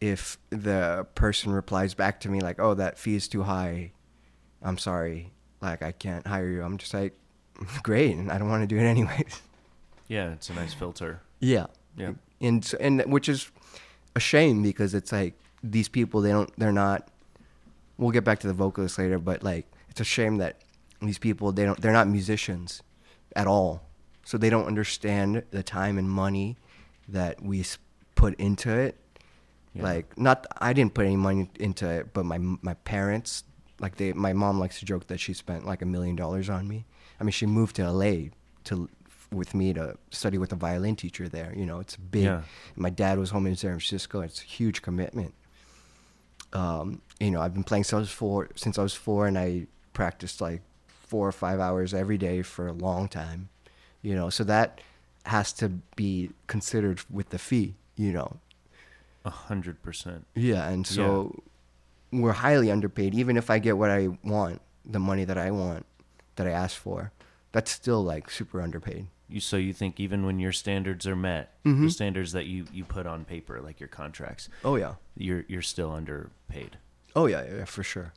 [0.01, 3.92] if the person replies back to me like, "Oh, that fee is too high,"
[4.62, 6.62] I'm sorry, like I can't hire you.
[6.62, 7.18] I'm just like,
[7.83, 9.40] great, and I don't want to do it anyways.
[10.09, 11.20] Yeah, it's a nice filter.
[11.38, 11.66] Yeah.
[11.98, 12.12] Yeah.
[12.40, 13.50] And and which is
[14.14, 17.09] a shame because it's like these people they don't they're not
[17.96, 20.57] we'll get back to the vocalists later, but like it's a shame that
[21.03, 22.82] these people they don't they're not musicians
[23.34, 23.82] at all.
[24.24, 26.57] So they don't understand the time and money
[27.09, 27.64] that we
[28.14, 28.96] put into it.
[29.74, 29.82] Yeah.
[29.82, 33.44] Like not I didn't put any money into it, but my my parents
[33.80, 36.68] like they my mom likes to joke that she spent like a million dollars on
[36.68, 36.84] me.
[37.20, 38.30] I mean, she moved to LA
[38.64, 38.88] to
[39.31, 41.53] with me to study with a violin teacher there.
[41.57, 42.24] You know, it's big.
[42.24, 42.43] Yeah.
[42.76, 44.20] My dad was home in San Francisco.
[44.20, 45.35] It's a huge commitment.
[46.53, 49.39] Um, you know, I've been playing since I was four, since I was four, and
[49.39, 53.49] I practiced like four or five hours every day for a long time.
[54.03, 54.81] You know, so that
[55.26, 57.74] has to be considered with the fee.
[57.97, 58.37] You know,
[59.24, 60.26] A hundred percent.
[60.35, 61.43] Yeah, and so
[62.12, 63.14] we're highly underpaid.
[63.14, 65.85] Even if I get what I want, the money that I want,
[66.37, 67.12] that I ask for,
[67.53, 69.09] that's still like super underpaid.
[69.29, 71.85] You so you think even when your standards are met, Mm-hmm.
[71.85, 74.95] the standards that you you put on paper, like your contracts, Oh yeah.
[75.16, 76.79] you're you're still underpaid.
[77.14, 78.12] Oh yeah, yeah, for sure.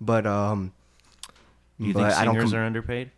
[0.00, 0.72] But um,
[1.78, 3.10] Do you but think I don't singers com- are underpaid?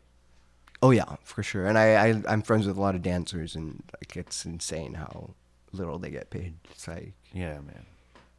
[0.83, 1.67] Oh yeah, for sure.
[1.67, 5.31] And I, I I'm friends with a lot of dancers, and like it's insane how
[5.73, 6.55] little they get paid.
[6.71, 7.87] It's like Yeah, man.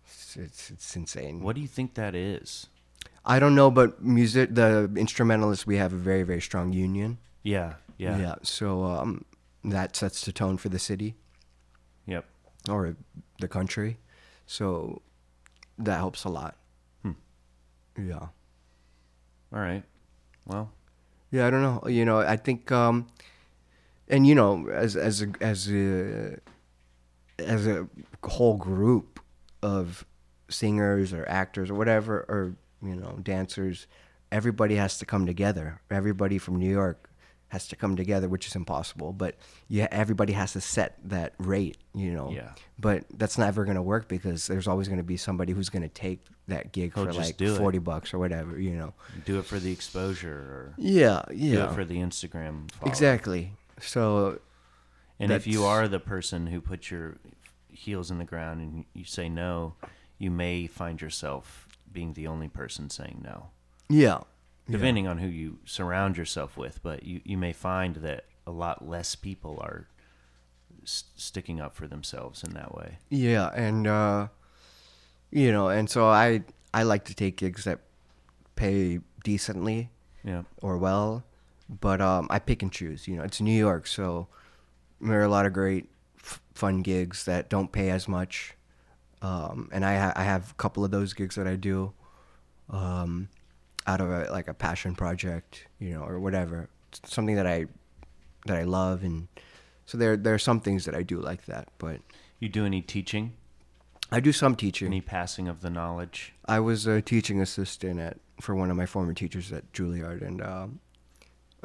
[0.05, 1.41] it's it's, it's insane.
[1.41, 2.67] What do you think that is?
[3.25, 7.17] I don't know, but music, the instrumentalists, we have a very very strong union.
[7.43, 8.35] Yeah, yeah, Yeah.
[8.43, 9.25] So um,
[9.63, 11.15] that sets the tone for the city
[12.05, 12.25] yep.
[12.69, 12.95] or
[13.39, 13.97] the country.
[14.45, 15.01] So
[15.77, 16.55] that helps a lot.
[17.03, 17.11] Hmm.
[17.97, 18.27] Yeah.
[19.53, 19.83] All right.
[20.45, 20.71] Well,
[21.31, 21.87] Yeah, I don't know.
[21.87, 23.07] You know, I think, um,
[24.07, 26.37] and you know, as as a, as a
[27.39, 27.87] as a
[28.23, 29.19] whole group
[29.61, 30.05] of
[30.49, 33.87] singers or actors or whatever, or you know, dancers,
[34.31, 35.81] everybody has to come together.
[35.91, 37.06] Everybody from New York
[37.49, 39.13] has to come together, which is impossible.
[39.13, 39.35] But
[39.69, 41.77] yeah, everybody has to set that rate.
[41.93, 42.29] You know.
[42.31, 42.51] Yeah.
[42.79, 46.71] But that's never gonna work because there's always gonna be somebody who's gonna take that
[46.71, 47.57] gig for like do it.
[47.57, 48.59] forty bucks or whatever.
[48.59, 48.93] You know.
[49.25, 51.23] do it for the exposure or Yeah.
[51.29, 52.71] do it for the Instagram.
[52.71, 52.89] Follow.
[52.91, 53.53] Exactly.
[53.79, 54.39] So
[55.19, 57.17] And if you are the person who puts your
[57.69, 59.75] heels in the ground and you say no,
[60.17, 63.47] you may find yourself being the only person saying no.
[63.89, 64.19] yeah,
[64.69, 66.81] depending on who you surround yourself with.
[66.83, 69.87] But you, you may find that a lot less people are
[70.83, 72.97] s- sticking up for themselves in that way.
[73.09, 74.27] yeah, and uh,
[75.31, 76.43] you know, and so I
[76.73, 77.79] I like to take gigs that
[78.55, 79.89] pay decently
[80.23, 80.43] Yeah.
[80.61, 81.23] or well,
[81.69, 83.07] but um, I pick and choose.
[83.07, 84.27] You know, it's New York, so
[85.01, 85.89] there are a lot of great
[86.19, 88.53] f- fun gigs that don't pay as much,
[89.21, 91.93] um, and I ha- I have a couple of those gigs that I do,
[92.69, 93.29] um,
[93.87, 97.65] out of a, like a passion project, you know, or whatever, It's something that I
[98.45, 99.27] that I love, and
[99.85, 102.01] so there there are some things that I do like that, but
[102.39, 103.33] You do any teaching?
[104.11, 104.87] I do some teaching.
[104.87, 106.33] Any passing of the knowledge?
[106.45, 110.41] I was a teaching assistant at for one of my former teachers at Juilliard, and
[110.41, 110.79] um,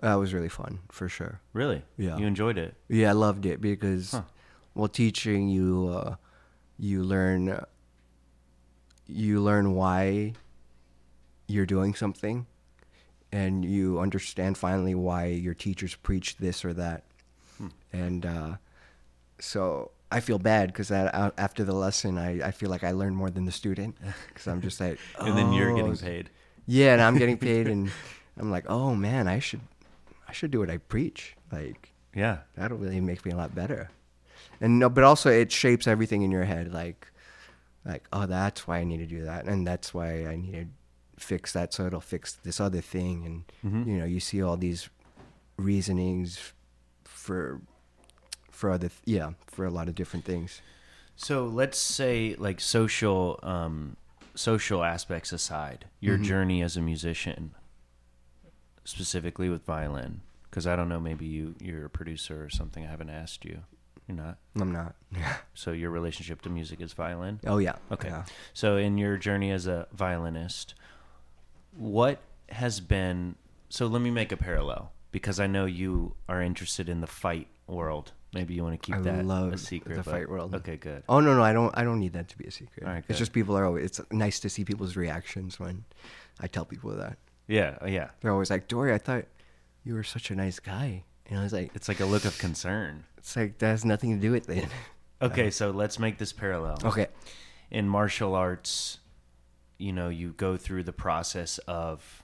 [0.01, 1.41] that was really fun for sure.
[1.53, 1.83] Really?
[1.99, 2.17] Yeah.
[2.17, 2.75] You enjoyed it?
[2.89, 4.23] Yeah, I loved it because, Huh.
[4.75, 6.17] well, teaching you uh,
[6.79, 7.61] you learn
[9.07, 10.33] you learn why
[11.53, 12.47] you're doing something,
[13.31, 17.05] and you understand finally why your teachers preach this or that,
[17.59, 17.69] Hmm.
[17.93, 18.57] and uh,
[19.39, 23.31] so I feel bad because after the lesson, I, I feel like I learned more
[23.31, 23.97] than the student
[24.29, 26.31] because I'm just like, And then you're "Oh, getting paid.
[26.67, 27.91] yeah, and I'm getting paid, and
[28.39, 29.61] I'm like, oh man, I should,
[30.29, 31.35] I should do what I preach.
[31.51, 32.39] Like Yeah.
[32.57, 33.91] that'll really make me a lot better.
[34.61, 36.73] And no, but also it shapes everything in your head.
[36.73, 37.09] Like,
[37.85, 40.67] like oh, that's why I need to do that, and that's why I need to
[41.23, 43.45] fix that, so it'll fix this other thing.
[43.63, 43.87] And Mhm.
[43.87, 44.89] you know, you see all these
[45.57, 46.53] reasonings
[47.05, 47.61] for,
[48.51, 50.61] for other, th- yeah, for a lot of different things.
[51.17, 53.97] So let's say like social um,
[54.35, 57.55] social aspects aside, your journey as a musician,
[58.85, 62.85] specifically with violin, because I don't know, maybe you you're a producer or something.
[62.87, 63.61] I haven't asked you.
[64.09, 64.39] You're not.
[64.59, 64.95] I'm not.
[65.17, 65.37] Yeah.
[65.55, 67.41] So your relationship to music is violin.
[67.47, 67.77] oh yeah.
[67.91, 68.09] Okay.
[68.09, 68.25] Yeah.
[68.55, 70.75] So in your journey as a violinist,
[71.77, 73.37] what has been
[73.69, 77.49] so let me make a parallel because I know you are interested in the fight
[77.67, 78.13] world.
[78.35, 79.97] Maybe you want to keep I that love a secret.
[79.97, 80.55] the but- fight world.
[80.55, 81.03] Okay, good.
[81.09, 81.77] Oh no, no, I don't.
[81.77, 82.87] I don't need that to be a secret.
[82.87, 83.85] All right, it's just people are always.
[83.85, 85.85] It's nice to see people's reactions when
[86.41, 87.19] I tell people that.
[87.47, 88.11] Yeah, uh, yeah.
[88.21, 89.25] They're always like, "Dory, I thought
[89.85, 92.39] you were such a nice guy," and I was like, It's like a look of
[92.39, 93.05] concern.
[93.19, 94.67] "It's like that has nothing to do with it."
[95.21, 96.79] Okay, so let's make this parallel.
[96.85, 97.07] okay.
[97.71, 98.99] In martial arts,
[99.83, 102.23] you know, you go through the process of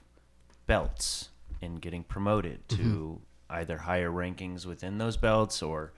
[0.65, 1.29] belts
[1.61, 3.15] and getting promoted to Mm-hmm.
[3.59, 5.91] either higher rankings within those belts or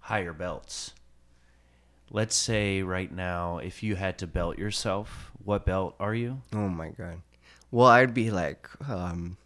[0.00, 0.94] higher belts.
[2.10, 6.40] Let's say right now, if you had to belt yourself, what belt are you?
[6.52, 7.20] Oh my god.
[7.70, 9.36] Well, I'd be like, um.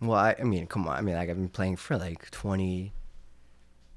[0.00, 0.96] Well, I, I mean, come on.
[0.96, 2.92] I mean, like I've been playing for like 20,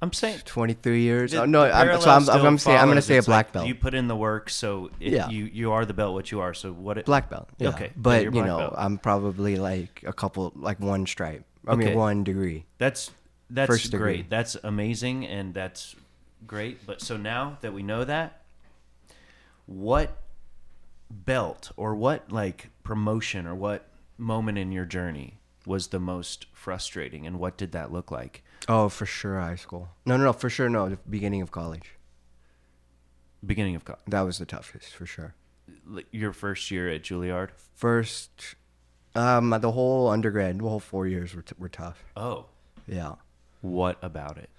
[0.02, 1.32] I'm saying 23 years.
[1.32, 3.54] The- oh, no, I'm, so I'm, I'm, I'm saying I'm gonna say a black like
[3.54, 3.68] belt.
[3.68, 5.28] You put in the work, so Yeah.
[5.30, 6.54] you you are the belt what you are.
[6.54, 7.00] So what?
[7.00, 7.50] It, black belt.
[7.58, 7.70] Yeah.
[7.70, 8.74] Okay, But you know, belt.
[8.78, 11.46] I'm probably like a couple, like one stripe.
[11.68, 11.86] I Okay.
[11.86, 12.66] mean, one degree.
[12.78, 13.10] That's
[13.50, 14.18] that's First degree.
[14.18, 14.30] great.
[14.30, 15.96] That's amazing, and that's
[16.46, 16.86] great.
[16.86, 18.42] But so now that we know that,
[19.66, 20.18] what
[21.10, 23.88] belt or what like promotion or what
[24.18, 28.44] moment in your journey was the most frustrating, and what did that look like?
[28.70, 29.90] Oh, for sure, high school.
[30.06, 30.90] No, no, no, for sure, no.
[30.90, 31.92] The beginning of college.
[33.46, 34.02] Beginning of college.
[34.08, 35.36] That was the toughest for sure.
[36.12, 37.50] Your first year at Juilliard.
[37.76, 38.56] First,
[39.16, 42.04] um, the whole undergrad, the whole four years were, t- were tough.
[42.16, 42.46] Oh,
[42.88, 43.16] Yeah.
[43.62, 44.50] what about it?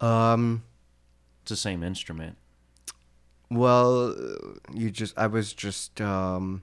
[0.00, 0.64] Um,
[1.42, 2.36] It's the same instrument.
[3.50, 4.14] well,
[4.72, 6.62] you just, I was just, um,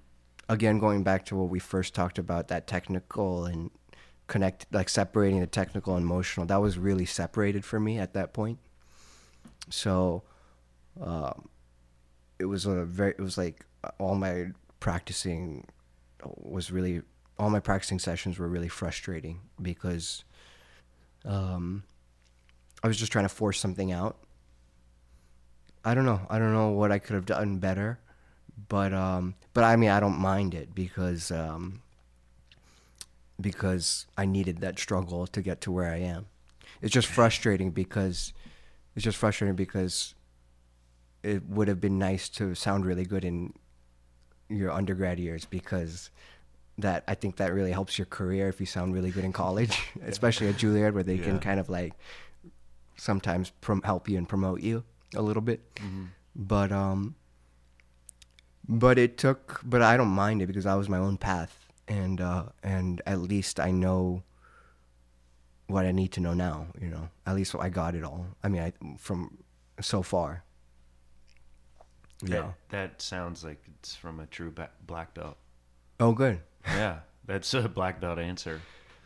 [0.50, 3.72] again, going back to what we first talked about, that technical and
[4.32, 8.32] connect, like separating the technical and emotional, that was really separated for me at that
[8.32, 8.60] point.
[9.70, 10.24] So,
[11.02, 11.50] um,
[12.40, 13.66] it was a very, it was like
[14.00, 15.68] all my practicing
[16.24, 17.02] was really,
[17.38, 20.24] all my practicing sessions were really frustrating because,
[21.26, 21.84] um,
[22.82, 24.16] I was just trying to force something out.
[25.84, 26.22] I don't know.
[26.30, 28.00] I don't know what I could have done better,
[28.70, 31.82] but um, but I mean, I don't mind it because um,
[33.42, 36.28] because I needed that struggle to get to where I am.
[36.82, 38.34] It's just frustrating because
[38.96, 40.16] it's just frustrating because
[41.24, 43.54] it would have been nice to sound really good in
[44.50, 46.10] your undergrad years because
[46.78, 49.78] that I think that really helps your career if you sound really good in college,
[50.06, 51.26] especially at Juilliard where they Yeah.
[51.26, 51.94] can kind of like
[52.98, 54.84] sometimes prom- help you and promote you
[55.16, 55.62] a little bit.
[56.36, 57.16] But um
[58.68, 62.22] but it took but I don't mind it because I was my own path and
[62.22, 64.24] uh and at least I know
[65.68, 67.10] what I need to know now, you know.
[67.26, 68.26] At least I got it all.
[68.44, 69.38] I mean, I from
[69.80, 70.44] so far.
[72.24, 72.52] Yeah.
[72.70, 74.54] That, that sounds like it's from a true
[74.86, 75.38] black belt.
[76.00, 76.40] Oh, good.
[76.68, 78.62] Yeah, that's a black belt answer.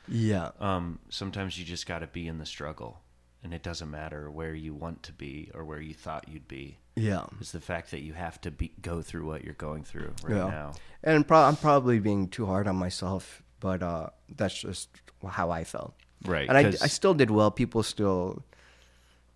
[0.09, 0.49] Yeah.
[0.59, 2.99] Um, sometimes you just got to be in the struggle,
[3.43, 6.79] and it doesn't matter where you want to be or where you thought you'd be.
[6.95, 7.25] Yeah.
[7.41, 10.35] It's the fact that you have to be go through what you're going through right
[10.37, 10.47] Yeah.
[10.49, 10.73] now.
[11.03, 14.89] And pro- I'm probably being too hard on myself, but uh, that's just
[15.27, 15.93] how I felt.
[16.25, 16.47] Right.
[16.47, 17.51] And I, I still did well.
[17.51, 18.43] People still,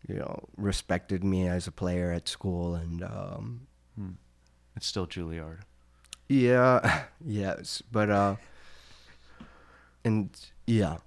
[0.07, 3.67] you know, respected me as a player at school, and um,
[4.75, 5.59] it's still Juilliard.
[6.29, 8.35] yeah, yes, but uh,
[10.05, 10.29] and
[10.65, 10.97] yeah,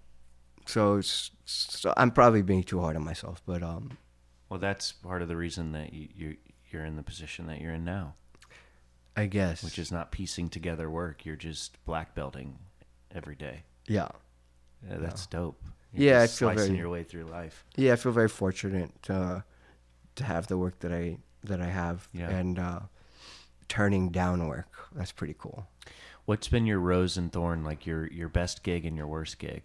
[0.67, 3.97] so, so I'm probably being too hard on myself, but um,
[4.53, 6.37] Well, that's part of the reason that you, you
[6.71, 8.17] you're in the position that you're in now,
[9.17, 11.25] I guess which is not piecing together work.
[11.25, 12.59] You're just black belting
[13.15, 13.63] every day.
[13.89, 14.09] yeah,
[14.87, 15.59] Yeah, that's dope.
[15.95, 17.65] Yeah, just I feel slicing very- your way through life.
[17.77, 17.95] yeah.
[17.95, 19.43] I feel very fortunate to
[20.17, 22.29] to have the work that I that I have, Yeah.
[22.29, 22.81] and uh,
[23.69, 24.69] turning down work.
[24.95, 25.67] That's pretty cool.
[26.27, 29.63] What's been your rose and thorn, like your your best gig and your worst gig?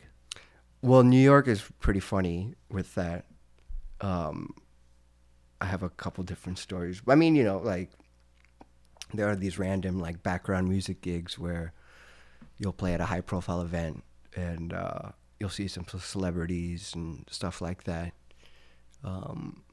[0.82, 3.26] Well, New York is pretty funny with that.
[4.00, 4.54] Um,
[5.60, 7.02] I have a couple different stories.
[7.08, 7.92] I mean, you know, like
[9.14, 11.74] there are these random like background music gigs where
[12.58, 14.04] you'll play at a high profile event
[14.36, 18.14] and uh, you'll see some celebrities and stuff like that.
[19.04, 19.64] Um,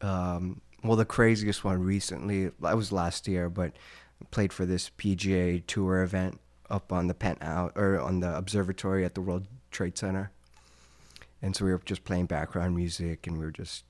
[0.00, 3.72] um, well, the craziest one recently, that was last year, but
[4.20, 6.40] I played for this PGA Tour event
[6.70, 10.30] up on the penthouse or on the observatory at the World Trade Center.
[11.44, 13.84] And so we were just playing background music and we were just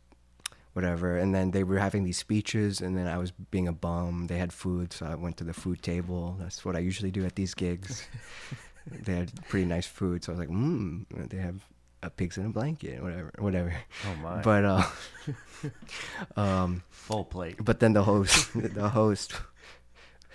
[0.73, 1.17] whatever.
[1.17, 4.27] And then they were having these speeches, and then I was being a bum.
[4.27, 6.37] They had food, so I went to the food table.
[6.41, 8.09] That's what I usually do at these gigs.
[8.91, 11.65] they had pretty nice food, so I was like, mmm, they have
[12.03, 13.75] a pigs in a blanket, whatever, whatever.
[14.05, 14.43] Oh my!
[14.43, 14.83] But uh,
[16.37, 17.57] um, full plate.
[17.65, 19.33] but then the host, the host,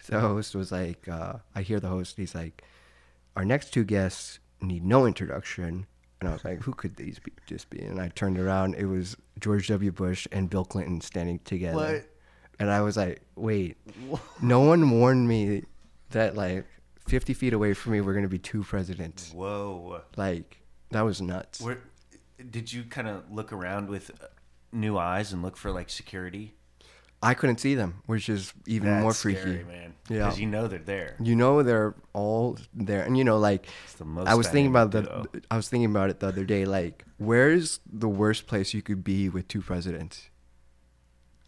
[0.08, 2.16] the host was like, uh, I hear the host.
[2.16, 2.64] He's like,
[3.36, 5.86] our next two guests need no introduction.
[6.20, 7.80] And I was like, who could these be, just be?
[7.80, 8.76] And I turned around.
[8.76, 9.92] It was George W.
[9.92, 11.78] Bush and Bill Clinton standing together.
[11.78, 12.10] What?
[12.60, 13.78] And I was like, wait,
[14.42, 15.64] no one warned me
[16.10, 16.66] that like
[17.08, 19.32] 50 feet away from me, we're going to be two presidents.
[19.32, 20.02] Whoa!
[20.18, 20.62] Like,
[20.92, 21.62] that was nuts.
[21.62, 21.80] Where,
[22.50, 24.28] did you kind of look around with uh,
[24.74, 26.56] new eyes and look for like security?
[27.22, 29.42] I couldn't see them, which is even That's more freaky.
[29.42, 29.94] scary, man.
[30.10, 30.26] Yeah.
[30.26, 31.16] because you know they're there.
[31.22, 34.72] You know they're all there, and you know like It's the most I was thinking
[34.72, 35.26] about the duo.
[35.52, 36.66] I was thinking about it the other day.
[36.66, 40.30] Like, where's the worst place you could be with two presidents?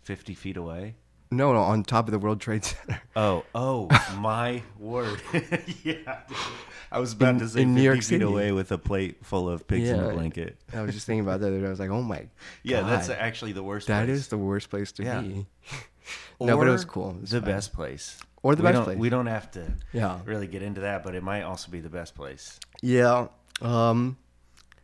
[0.03, 0.95] Fifty feet away.
[1.33, 3.01] No, no, on top of the World Trade Center.
[3.15, 3.87] Oh, oh,
[4.19, 5.21] my word!
[5.83, 6.19] yeah,
[6.91, 8.23] I was about In- to say in New York City.
[8.25, 10.57] away with a plate full of pigs in a blanket.
[10.73, 11.47] I was just thinking about that.
[11.47, 11.67] the other day.
[11.67, 12.27] I was like, oh my.
[12.63, 13.87] Yeah, that's actually the worst.
[13.87, 14.17] that place.
[14.17, 15.21] is the worst place to Yeah.
[15.21, 15.45] be.
[16.41, 17.11] no, but it was cool.
[17.11, 17.49] It was the fun.
[17.49, 18.19] best place.
[18.43, 18.97] Or the we best place.
[18.97, 20.19] We don't have to Yeah.
[20.25, 22.59] really get into that, but it might also be the best place.
[22.81, 23.27] Yeah.
[23.61, 24.17] Um,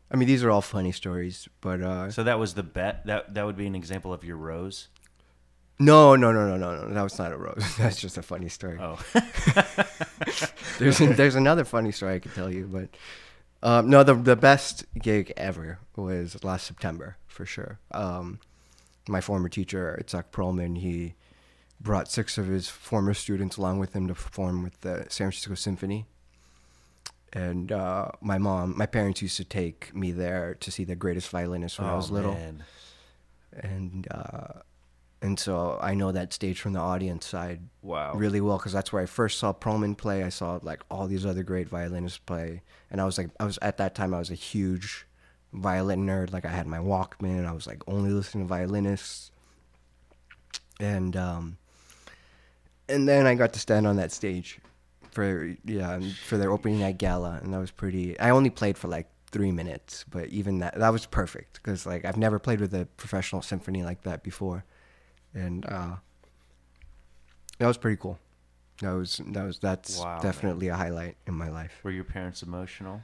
[0.10, 3.06] I mean, these are all funny stories, but uh, So that was the bet.
[3.08, 4.88] That that would be an example of your rose.
[5.80, 6.94] No, no, no, no, no, no.
[6.94, 7.64] That was not a rose.
[7.78, 8.78] That's just a funny story.
[8.82, 9.00] Oh,
[10.80, 12.90] there's there's another funny story I could tell you, but
[13.64, 17.80] um, no, the the best gig ever was last September for sure.
[17.92, 18.40] Um,
[19.08, 21.14] my former teacher, Itzhak Perlman, he
[21.80, 25.54] brought six of his former students along with him to perform with the San Francisco
[25.56, 26.06] Symphony.
[27.34, 31.30] And uh, my mom, my parents used to take me there to see the greatest
[31.30, 32.64] violinist when I was Oh, little man.
[33.54, 34.62] and uh,
[35.22, 38.14] and so I know that stage from the audience side Wow.
[38.14, 40.24] really well because that's where I first saw Perlman play.
[40.24, 42.62] I saw like all these other great violinists play,
[42.92, 45.06] and I was like, I was at that time I was a huge
[45.54, 46.32] violin nerd.
[46.34, 49.32] Like I had my Walkman, I was like only listening to violinists,
[50.80, 51.58] and um,
[52.90, 54.60] and then I got to stand on that stage
[55.12, 58.20] for yeah for their opening night gala, and that was pretty.
[58.20, 62.06] I only played for like three minutes, but even that that was perfect because like
[62.06, 64.64] I've never played with a professional symphony like that before,
[65.38, 65.96] and uh,
[67.60, 68.20] that was pretty cool.
[68.82, 70.22] That was that was that's Wow, man.
[70.22, 71.80] definitely a highlight in my life.
[71.84, 73.02] Were your parents emotional?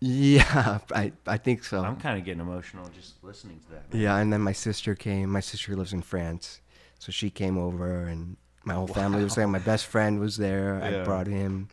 [0.00, 1.82] Yeah, I I think so.
[1.84, 3.92] I'm kind of getting emotional just listening to that.
[3.92, 4.02] man.
[4.02, 5.30] Yeah, and then my sister came.
[5.30, 6.60] My sister lives in France,
[6.98, 9.46] so she came over, and my whole family was there.
[9.46, 10.80] My best friend was there.
[10.82, 11.02] Yeah.
[11.02, 11.68] I brought him.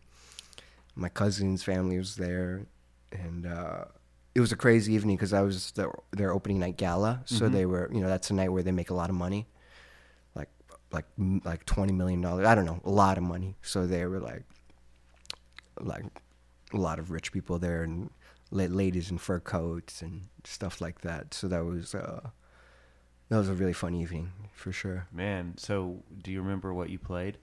[0.94, 2.66] My cousin's family was there,
[3.10, 3.84] and uh,
[4.34, 7.22] it was a crazy evening because I was the, their opening night gala.
[7.24, 7.54] So Mm-hmm.
[7.54, 9.46] they were, you know, that's a night where they make a lot of money,
[10.92, 11.06] like
[11.44, 12.46] like twenty million dollars.
[12.46, 13.56] I don't know, a lot of money.
[13.62, 14.44] So they were like,
[15.80, 16.04] like
[16.72, 18.10] a lot of rich people there and
[18.50, 21.34] la- ladies in fur coats and stuff like that.
[21.34, 22.30] So that was uh,
[23.28, 25.06] that was a really fun evening for sure.
[25.12, 27.38] Man, so do you remember what you played?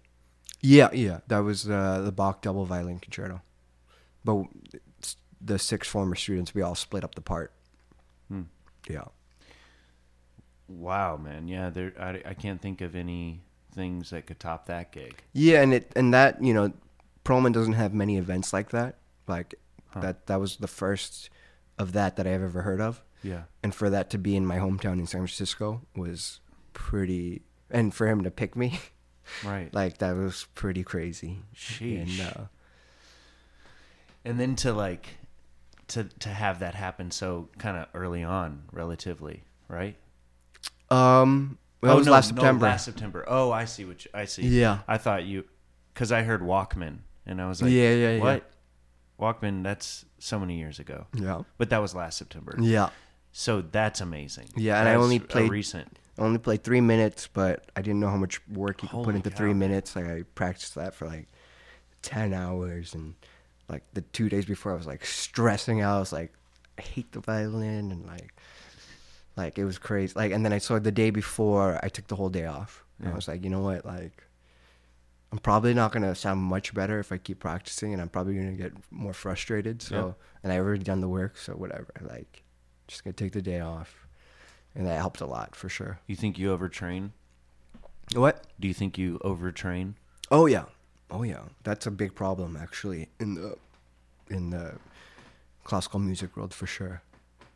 [0.61, 3.41] Yeah, yeah, that was uh, the Bach double violin concerto.
[4.25, 4.45] But
[5.39, 7.53] the six former students, we all split up the part.
[8.27, 8.43] Hmm.
[8.89, 9.05] Yeah.
[10.67, 11.47] Wow, man.
[11.47, 11.93] Yeah, there.
[11.99, 13.41] I, I can't think of any
[13.73, 15.15] things that could top that gig.
[15.33, 16.73] Yeah, and it and that you know,
[17.23, 18.97] Perlman doesn't have many events like that.
[19.27, 19.55] Like
[19.99, 21.29] that that was the first
[21.79, 23.03] of that that I've ever heard of.
[23.23, 23.43] Yeah.
[23.63, 26.39] and for that to be in my hometown in San Francisco was
[26.73, 27.41] pretty
[27.71, 28.79] and for him to pick me
[29.43, 29.73] Right.
[29.73, 32.01] like that was pretty crazy Sheesh.
[32.21, 32.43] and uh,
[34.23, 35.07] and then to like
[35.89, 39.95] to to have that happen so kind of early on, relatively, right?
[40.89, 43.23] Um that was no, last no, September last September.
[43.27, 44.43] Oh, I see what you, I see.
[44.47, 44.79] Yeah.
[44.87, 45.45] I thought you
[45.93, 48.19] because I heard Walkman and I was like, Yeah, yeah, yeah.
[48.21, 48.49] What?
[49.19, 49.63] Walkman?
[49.63, 51.05] That's so many years ago.
[51.13, 52.55] yeah But that was last September.
[52.59, 52.89] yeah
[53.31, 54.49] So that's amazing.
[54.55, 55.97] Yeah, and I only played- recent.
[56.17, 59.05] I only played three minutes but I didn't know how much work you could Holy
[59.05, 61.27] put into cow, three minutes like I practiced that for like
[62.01, 63.13] 10 hours and
[63.69, 66.33] like the two days before I was like stressing out I was like
[66.79, 68.33] I hate the violin and like
[69.37, 72.15] like it was crazy like and then I saw the day before I took the
[72.15, 74.23] whole day off and I was like you know what like
[75.31, 78.53] I'm probably not gonna sound much better if I keep practicing and I'm probably gonna
[78.53, 82.43] get more frustrated so and I already done the work so whatever like
[82.87, 84.07] just gonna take the day off
[84.75, 87.11] and that helped a lot for sure You think you overtrain?
[88.15, 89.93] what Do you think you overtrain?
[90.31, 90.65] Oh yeah,
[91.11, 91.43] oh yeah.
[91.63, 93.57] That's a big problem actually in the
[94.29, 94.75] in the
[95.63, 97.01] classical music world for sure.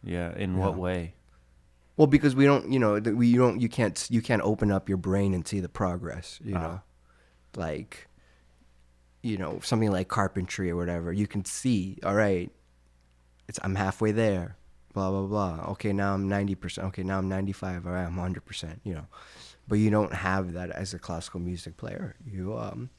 [0.04, 0.36] Yeah.
[0.36, 1.14] In what way?
[2.02, 4.90] Well, because we don't, you know, we you don't, you can't, you can't open up
[4.90, 6.40] your brain and see the progress.
[6.44, 6.60] You Ah.
[6.60, 6.82] know,
[7.56, 8.08] like,
[9.22, 11.14] you know, something like carpentry or whatever.
[11.14, 12.52] You can see, all right,
[13.48, 14.58] it's I'm halfway there.
[14.96, 15.66] Blah blah blah.
[15.74, 16.88] Okay, now I'm ninety percent.
[16.88, 17.86] Okay, now I'm ninety five.
[17.86, 18.82] All right, I'm hundred percent.
[18.84, 19.06] You know,
[19.68, 22.16] but you don't have that as a classical music player.
[22.26, 22.90] You um,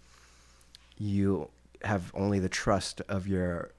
[0.96, 1.50] you
[1.82, 3.72] have only the trust of your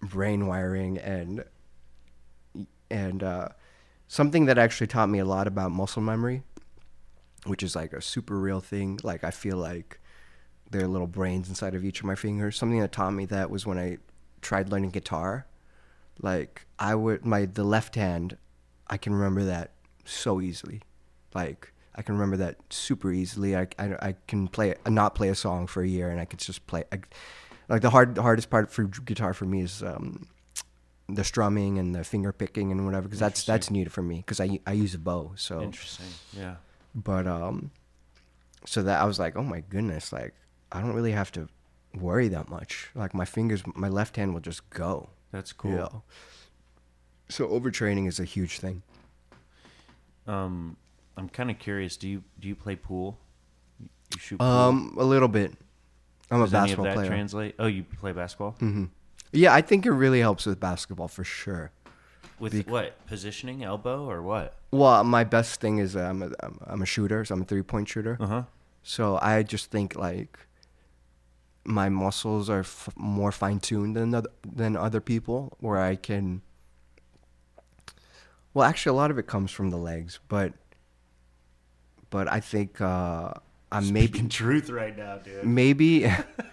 [0.00, 1.44] brain wiring and
[2.90, 3.48] and uh,
[4.12, 6.42] something that actually taught me a lot about muscle memory,
[7.46, 9.00] which is like a super real thing.
[9.02, 10.00] Like I feel like
[10.70, 12.58] there are little brains inside of each of my fingers.
[12.58, 13.96] Something that taught me that was when I
[14.42, 15.46] tried learning guitar.
[16.20, 18.36] Like I would my the left hand,
[18.86, 19.70] I can remember that
[20.04, 20.82] so easily.
[21.34, 23.56] Like I can remember that super easily.
[23.56, 26.38] I, I, I can play not play a song for a year and I could
[26.38, 26.84] just play.
[26.92, 26.98] I,
[27.70, 30.26] like the hard the hardest part for guitar for me is um,
[31.08, 34.40] the strumming and the finger picking and whatever because that's that's new for me because
[34.40, 36.06] I I use a bow so Interesting.
[36.32, 36.56] Yeah.
[36.94, 37.70] but um
[38.64, 40.34] so that I was like oh my goodness like
[40.70, 41.48] I don't really have to
[41.94, 45.70] worry that much like my fingers my left hand will just go That's cool.
[45.70, 46.02] you know
[47.28, 48.82] so overtraining is a huge thing
[50.26, 50.76] Um,
[51.16, 51.96] I'm kind of curious.
[51.96, 53.18] Do you do you play pool?
[54.14, 54.46] You shoot pool?
[54.46, 55.52] um a little bit
[56.30, 57.54] I'm a Does any of basketball that player translate?
[57.58, 58.84] Oh, you play basketball hmm
[59.32, 61.70] yeah I think it really helps with basketball for sure
[62.38, 64.54] with bec- what positioning, elbow, or what?
[64.70, 66.30] well my best thing is I'm a
[66.66, 68.42] I'm, a shooter so I'm a three point shooter Uh huh.
[68.82, 70.38] So I just think like
[71.64, 76.42] my muscles are f- more fine tuned than other, than other people, where I can.
[78.52, 80.52] Well, actually, a lot of it comes from the legs, but
[82.10, 83.34] but I think uh,
[83.70, 85.44] I'm maybe truth right now, dude.
[85.44, 86.10] maybe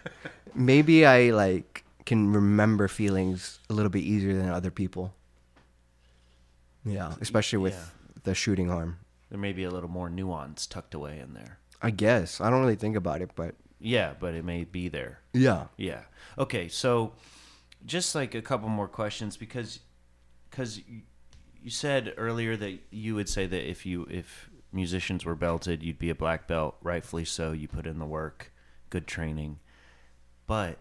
[0.53, 1.78] maybe I like
[2.09, 5.13] can remember feelings a little bit easier than other people.
[6.85, 8.21] Yeah, especially with Yeah.
[8.23, 8.99] the shooting arm.
[9.29, 11.59] There may be a little more nuance tucked away in there.
[11.81, 15.19] I guess I don't really think about it, but Yeah, but it may be there.
[15.33, 16.03] yeah, Yeah.
[16.37, 17.13] Okay, so
[17.85, 19.79] just like a couple more questions because
[20.49, 20.79] because
[21.61, 25.99] you said earlier that you would say that if you if musicians were belted, you'd
[25.99, 26.77] be a black belt.
[26.81, 27.51] Rightfully so.
[27.51, 28.51] You put in the work,
[28.89, 29.59] good training.
[30.47, 30.79] But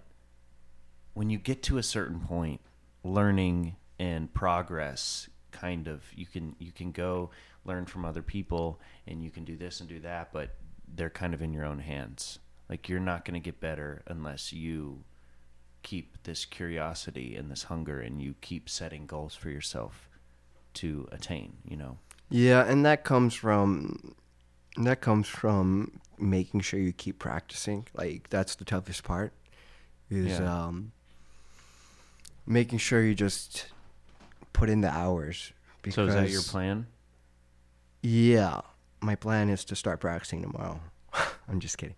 [1.18, 2.60] when you get to a certain point,
[3.02, 7.30] learning and progress kind of you can you can go
[7.64, 10.54] learn from other people and you can do this and do that, but
[10.94, 12.38] they're kind of in your own hands.
[12.68, 15.02] Like you're not going to get better unless you
[15.82, 20.08] keep this curiosity and this hunger and you keep setting goals for yourself
[20.74, 21.98] to attain, you know.
[22.30, 24.14] yeah, and that comes from
[24.76, 27.88] that comes from making sure you keep practicing.
[27.92, 29.32] Like that's the toughest part
[30.10, 30.66] is Yeah.
[30.66, 30.92] um,
[32.48, 33.66] making sure you just
[34.52, 35.52] put in the hours.
[35.82, 36.86] Because So is that your plan?
[38.02, 38.62] Yeah,
[39.00, 40.80] my plan is to start practicing tomorrow.
[41.48, 41.96] I'm just kidding.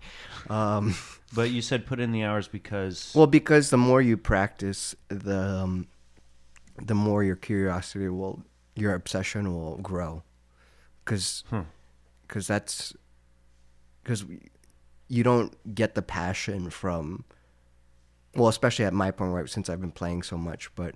[0.50, 0.94] Um,
[1.32, 5.62] But you said put in the hours because well, because the more you practice, the
[5.62, 5.86] um,
[6.82, 8.42] the more your curiosity will,
[8.74, 10.24] your obsession will grow.
[11.04, 11.60] Because Hmm.
[12.26, 12.94] because that's
[14.02, 14.24] because
[15.06, 17.22] you don't get the passion from
[18.34, 20.94] well especially at my point right since i've been playing so much but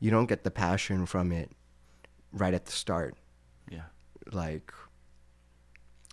[0.00, 1.50] you don't get the passion from it
[2.32, 3.14] right at the start
[3.70, 3.84] yeah.
[4.32, 4.72] like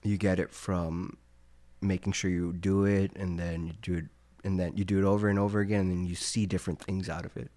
[0.03, 1.17] you get it from
[1.81, 4.05] making sure you do it and then you do it
[4.43, 7.09] and then you do it over and over again and then you see different things
[7.09, 7.51] out of it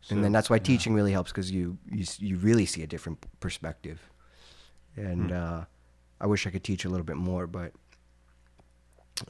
[0.00, 0.62] So, and then that's why yeah.
[0.62, 4.00] teaching really helps because you, you you really see a different perspective
[4.96, 5.36] and Hmm.
[5.36, 5.64] uh,
[6.20, 7.72] i wish i could teach a little bit more but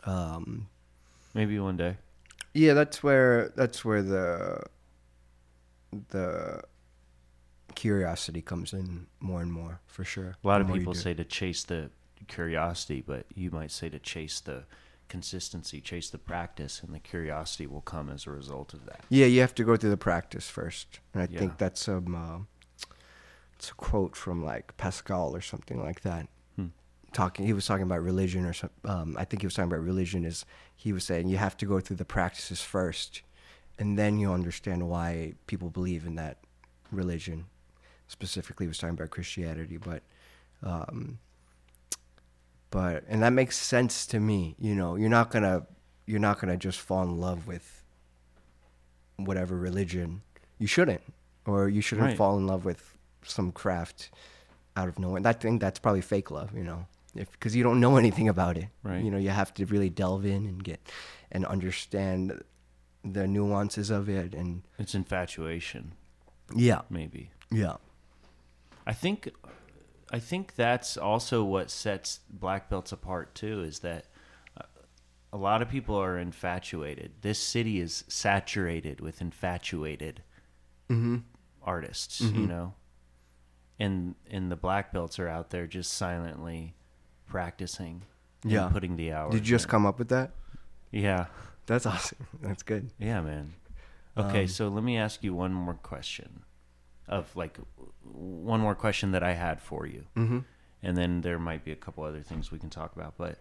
[0.04, 0.68] um,
[1.34, 1.96] maybe one day.
[2.54, 4.62] Yeah that's where that's where the
[6.10, 6.62] the
[7.74, 11.64] curiosity comes in more and more for sure A lot of people say to chase
[11.64, 11.90] the
[12.28, 14.64] curiosity, but you might say to chase the
[15.08, 19.00] consistency, chase the practice, and the curiosity will come as a result of that.
[19.10, 21.38] Yeah, you have to go through the practice first, and I Yeah.
[21.40, 22.38] think that's um, uh,
[23.56, 26.28] it's a quote from like Pascal or something like that.
[27.14, 28.70] Talking, he was talking about religion or some.
[28.84, 30.24] Um, I think he was talking about religion.
[30.24, 30.44] Is
[30.76, 33.22] he was saying you have to go through the practices first,
[33.78, 36.38] and then you understand why people believe in that
[36.90, 37.46] religion.
[38.08, 40.02] Specifically, he was talking about Christianity, but.
[40.62, 41.18] Um,
[42.70, 44.56] but and that makes sense to me.
[44.58, 45.66] You know, you're not gonna
[46.06, 47.84] you're not gonna just fall in love with
[49.16, 50.22] whatever religion.
[50.58, 51.02] You shouldn't,
[51.46, 52.16] or you shouldn't Right.
[52.16, 54.10] fall in love with some craft
[54.76, 55.22] out of nowhere.
[55.24, 58.68] I think that's probably fake love, you know, because you don't know anything about it.
[58.82, 59.02] Right.
[59.04, 60.80] You know, you have to really delve in and get
[61.32, 62.42] and understand
[63.04, 65.92] the nuances of it, and It's infatuation,
[66.54, 67.30] yeah, maybe.
[67.50, 67.76] yeah,
[68.86, 69.30] I think
[70.10, 74.06] I think that's also what sets black belts apart too is that
[74.58, 74.64] uh,
[75.32, 77.12] a lot of people are infatuated.
[77.20, 80.22] This city is saturated with infatuated
[81.62, 82.74] artists, you know.
[83.78, 86.74] And and the black belts are out there just silently
[87.26, 88.02] practicing
[88.42, 88.68] and Yeah.
[88.68, 89.32] putting the hours.
[89.32, 89.70] Did you just in.
[89.70, 90.32] come up with that?
[90.90, 91.26] Yeah.
[91.66, 92.26] That's awesome.
[92.42, 92.90] That's good.
[92.98, 93.54] Yeah, man.
[94.16, 96.42] Okay, Um, so let me ask you one more question.
[97.08, 97.58] Of like
[98.02, 100.04] one more question that I had for you.
[100.16, 100.38] Mm-hmm.
[100.82, 103.38] and then there might be a couple other things we can talk about but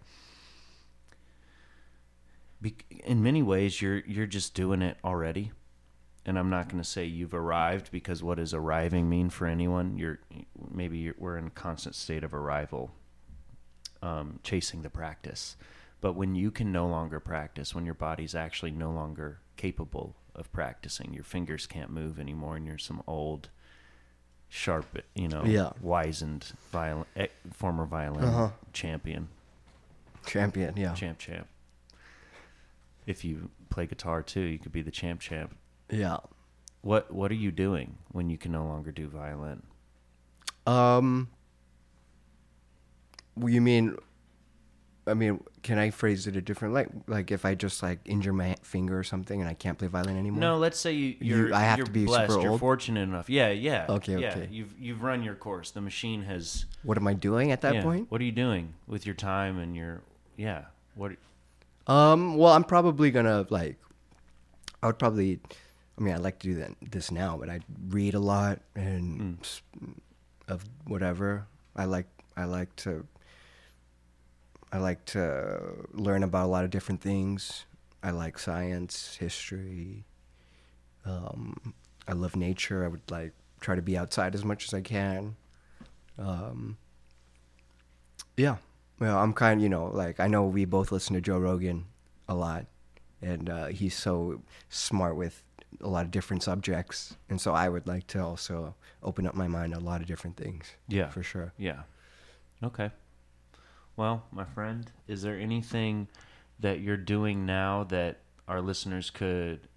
[2.61, 5.51] be- in many ways you're you're just doing it already
[6.25, 9.97] and I'm not going to say you've arrived because what does arriving mean for anyone
[9.97, 10.19] you're
[10.71, 12.91] maybe you're, we're in a constant state of arrival
[14.03, 15.55] um, chasing the practice
[16.01, 20.51] but when you can no longer practice when your body's actually no longer capable of
[20.51, 23.49] practicing your fingers can't move anymore and you're some old
[24.49, 25.71] sharp you know Yeah.
[25.81, 28.49] wizened violin eh, former violin Uh-huh.
[28.73, 29.29] champion
[30.25, 30.75] Champion.
[30.77, 30.93] Yeah.
[30.93, 31.47] champ champ
[33.05, 35.55] if you play guitar too you could be the champ champ
[35.89, 36.17] Yeah.
[36.81, 39.63] what what are you doing when you can no longer do violin
[40.67, 41.29] Um.
[43.41, 43.97] You mean?
[45.05, 48.31] I mean, can I phrase it a different like like if I just like injure
[48.31, 50.39] my finger or something and I can't play violin anymore?
[50.39, 53.01] no let's say you You- you're I have you're to be blessed super you're fortunate
[53.01, 54.29] enough yeah yeah Okay, yeah.
[54.31, 54.47] okay.
[54.49, 57.83] you've you've run your course the machine has What am I doing at that yeah.
[57.83, 58.09] point?
[58.11, 60.03] what are you doing with your time and your
[60.37, 60.65] yeah
[60.95, 61.11] what
[61.85, 62.37] Um.
[62.37, 63.75] Well, I'm probably gonna like.
[64.81, 65.41] I would probably.
[65.97, 67.59] I mean, I'd like to do that this now, but I
[67.89, 69.61] read a lot and s-
[70.47, 71.45] of whatever.
[71.75, 72.07] I like.
[72.37, 73.05] I like to
[74.73, 75.61] I like to
[75.91, 77.65] learn about a lot of different things.
[78.01, 80.03] I like science, history.
[81.05, 81.75] Um,
[82.07, 82.83] I love nature.
[82.83, 85.35] I would like try to be outside as much as I can.
[86.17, 86.77] Um,
[88.35, 88.57] yeah,
[88.99, 91.85] well, I'm kind you know like I know we both listen to Joe Rogan
[92.27, 92.65] a lot,
[93.21, 95.43] and uh, he's so smart with
[95.81, 99.47] a lot of different subjects, and so I would like to also open up my
[99.47, 100.73] mind to a lot of different things.
[100.87, 101.09] Yeah.
[101.09, 101.53] for sure.
[101.59, 101.83] Yeah.
[102.63, 102.89] Okay.
[103.95, 106.07] Well, my friend, is there anything
[106.59, 109.67] that you're doing now that our listeners could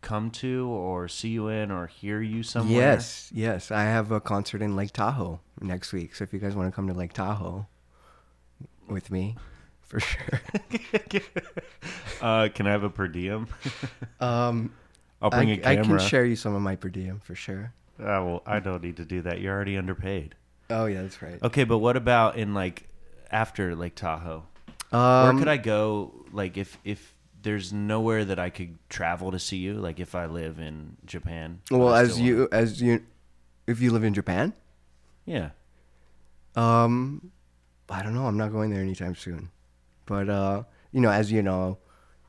[0.00, 2.80] come to or see you in or hear you somewhere?
[2.80, 3.70] Yes, yes.
[3.70, 6.14] I have a concert in Lake Tahoe next week.
[6.14, 7.66] So if you guys want to come to Lake Tahoe
[8.88, 9.36] with me,
[9.82, 10.40] for sure.
[12.20, 13.46] Uh, can I have a per diem?
[14.20, 14.72] Um,
[15.20, 15.96] I'll bring I, a I camera.
[15.96, 17.74] I can share you some of my per diem for sure.
[18.00, 19.40] Ah, well, I don't need to do that.
[19.40, 20.34] You're already underpaid.
[20.70, 21.42] Oh yeah, that's right.
[21.42, 22.88] Okay, but what about in like
[23.30, 24.44] after Lake Tahoe?
[24.92, 26.26] Um, Where could I go?
[26.32, 30.26] Like if if there's nowhere that I could travel to see you, like if I
[30.26, 31.60] live in Japan.
[31.70, 33.04] Well, as you as you,
[33.66, 34.52] if you live in Japan,
[35.24, 35.50] yeah.
[36.54, 37.30] um,
[37.88, 38.26] I don't know.
[38.26, 39.50] I'm not going there anytime soon,
[40.06, 41.78] but uh, you know, as you know,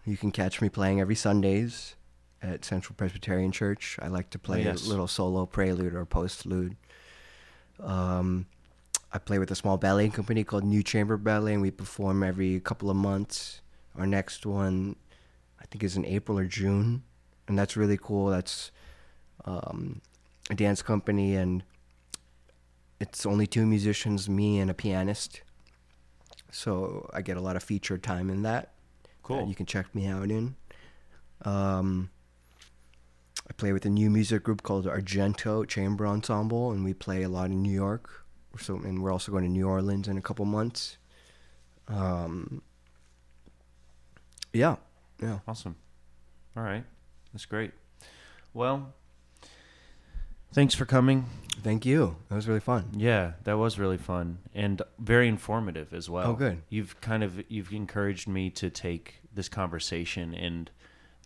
[0.05, 1.95] you can catch me playing every Sundays
[2.41, 3.97] at Central Presbyterian Church.
[4.01, 4.85] I like to play yes.
[4.85, 6.75] a little solo prelude or postlude.
[7.79, 8.45] Um,
[9.12, 12.60] I play with a small ballet company called New Chamber Ballet, and we perform every
[12.60, 13.62] couple of months.
[13.97, 14.95] Our next one,
[15.60, 17.03] I think, is in April or June,
[17.47, 18.28] and that's really cool.
[18.28, 18.72] That's
[19.45, 20.01] um,
[20.49, 21.64] a dance company, and
[22.99, 25.41] it's only two musicians, me and a pianist.
[26.51, 28.74] So I get a lot of featured time in that.
[29.24, 29.39] Cool.
[29.39, 30.55] that you can check me out in.
[31.43, 32.10] Um,
[33.49, 37.30] I play with a new music group called Argento Chamber Ensemble, and we play a
[37.30, 38.26] lot in New York.
[38.58, 40.97] So, and we're also going to New Orleans in a couple months.
[41.88, 42.62] Um,
[44.53, 44.76] yeah,
[45.22, 45.39] yeah.
[45.47, 45.76] Awesome.
[46.55, 46.84] All right.
[47.34, 47.72] That's great.
[48.53, 48.93] Well,
[50.53, 51.26] thanks for coming.
[51.62, 52.16] Thank you.
[52.30, 52.89] That was really fun.
[52.95, 56.32] Yeah, that was really fun and very informative as well.
[56.32, 56.62] Oh, good.
[56.70, 60.70] You've kind of you've encouraged me to take this conversation and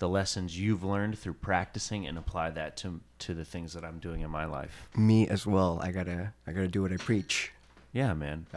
[0.02, 4.00] the lessons you've learned through practicing and apply that to to the things that I'm
[4.00, 4.90] doing in my life.
[4.98, 5.80] Me as well.
[5.80, 7.52] I gotta, I gotta do what I preach.
[7.94, 8.48] Yeah, man.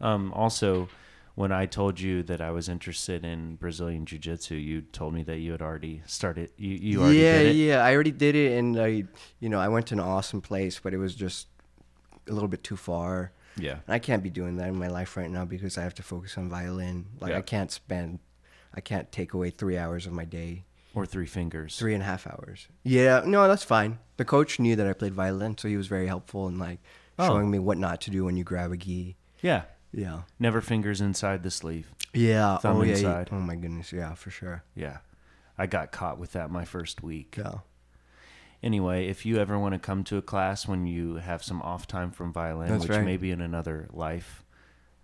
[0.00, 0.88] Um, also,
[1.36, 5.22] when I told you that I was interested in Brazilian Jiu Jitsu, you told me
[5.22, 6.50] that you had already started.
[6.56, 7.54] You, you already yeah, did it.
[7.54, 7.84] yeah.
[7.84, 9.04] I already did it, and I,
[9.38, 11.46] you know, I went to an awesome place, but it was just
[12.28, 13.30] a little bit too far.
[13.56, 13.76] Yeah.
[13.86, 16.02] And I can't be doing that in my life right now because I have to
[16.02, 17.06] focus on violin.
[17.20, 17.38] Like Yeah.
[17.38, 18.18] I can't spend,
[18.74, 20.64] I can't take away three hours of my day,
[20.94, 21.78] Or three fingers.
[21.78, 22.68] three and a half hours.
[22.82, 23.98] Yeah, no, that's fine.
[24.18, 26.78] The coach knew that I played violin, so he was very helpful in like
[27.18, 27.26] Oh.
[27.26, 29.16] showing me what not to do when you grab a gi.
[29.42, 29.62] Yeah.
[29.92, 30.22] Yeah.
[30.38, 31.90] Never fingers inside the sleeve.
[32.14, 32.56] Yeah.
[32.58, 32.92] Thumb oh yeah.
[32.94, 33.28] inside.
[33.32, 33.92] Oh my goodness.
[33.92, 34.64] Yeah, for sure.
[34.74, 34.98] Yeah.
[35.58, 37.34] I got caught with that my first week.
[37.38, 37.56] Yeah.
[38.62, 41.86] Anyway, if you ever want to come to a class when you have some off
[41.86, 43.04] time from violin, That's which right.
[43.04, 44.44] maybe in another life,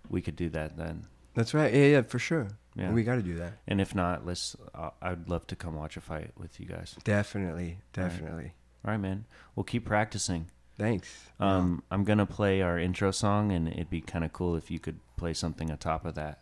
[0.08, 1.06] we could do that then.
[1.34, 1.72] That's right.
[1.74, 2.48] Yeah, yeah, for sure.
[2.78, 2.92] Yeah.
[2.92, 3.54] We got to do that.
[3.66, 4.56] And if not, let's.
[4.74, 6.96] Uh, I'd love to come watch a fight with you guys.
[7.04, 7.78] Definitely.
[7.92, 8.52] Definitely.
[8.84, 9.24] All right, man.
[9.56, 10.46] We'll keep practicing.
[10.78, 11.12] Thanks.
[11.40, 14.78] Um, I'm gonna play our intro song, and it'd be kind of cool if you
[14.78, 16.40] could play something on top of that.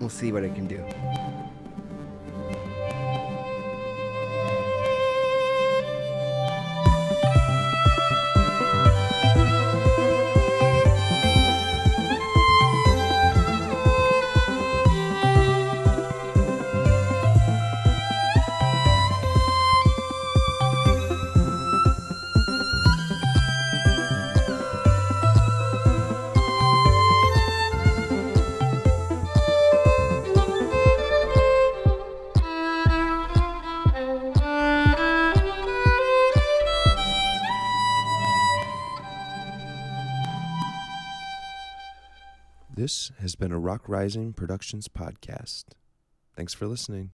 [0.00, 0.84] We'll see what I can do.
[43.42, 45.64] Been a Rock Rising Productions podcast.
[46.36, 47.10] Thanks for listening.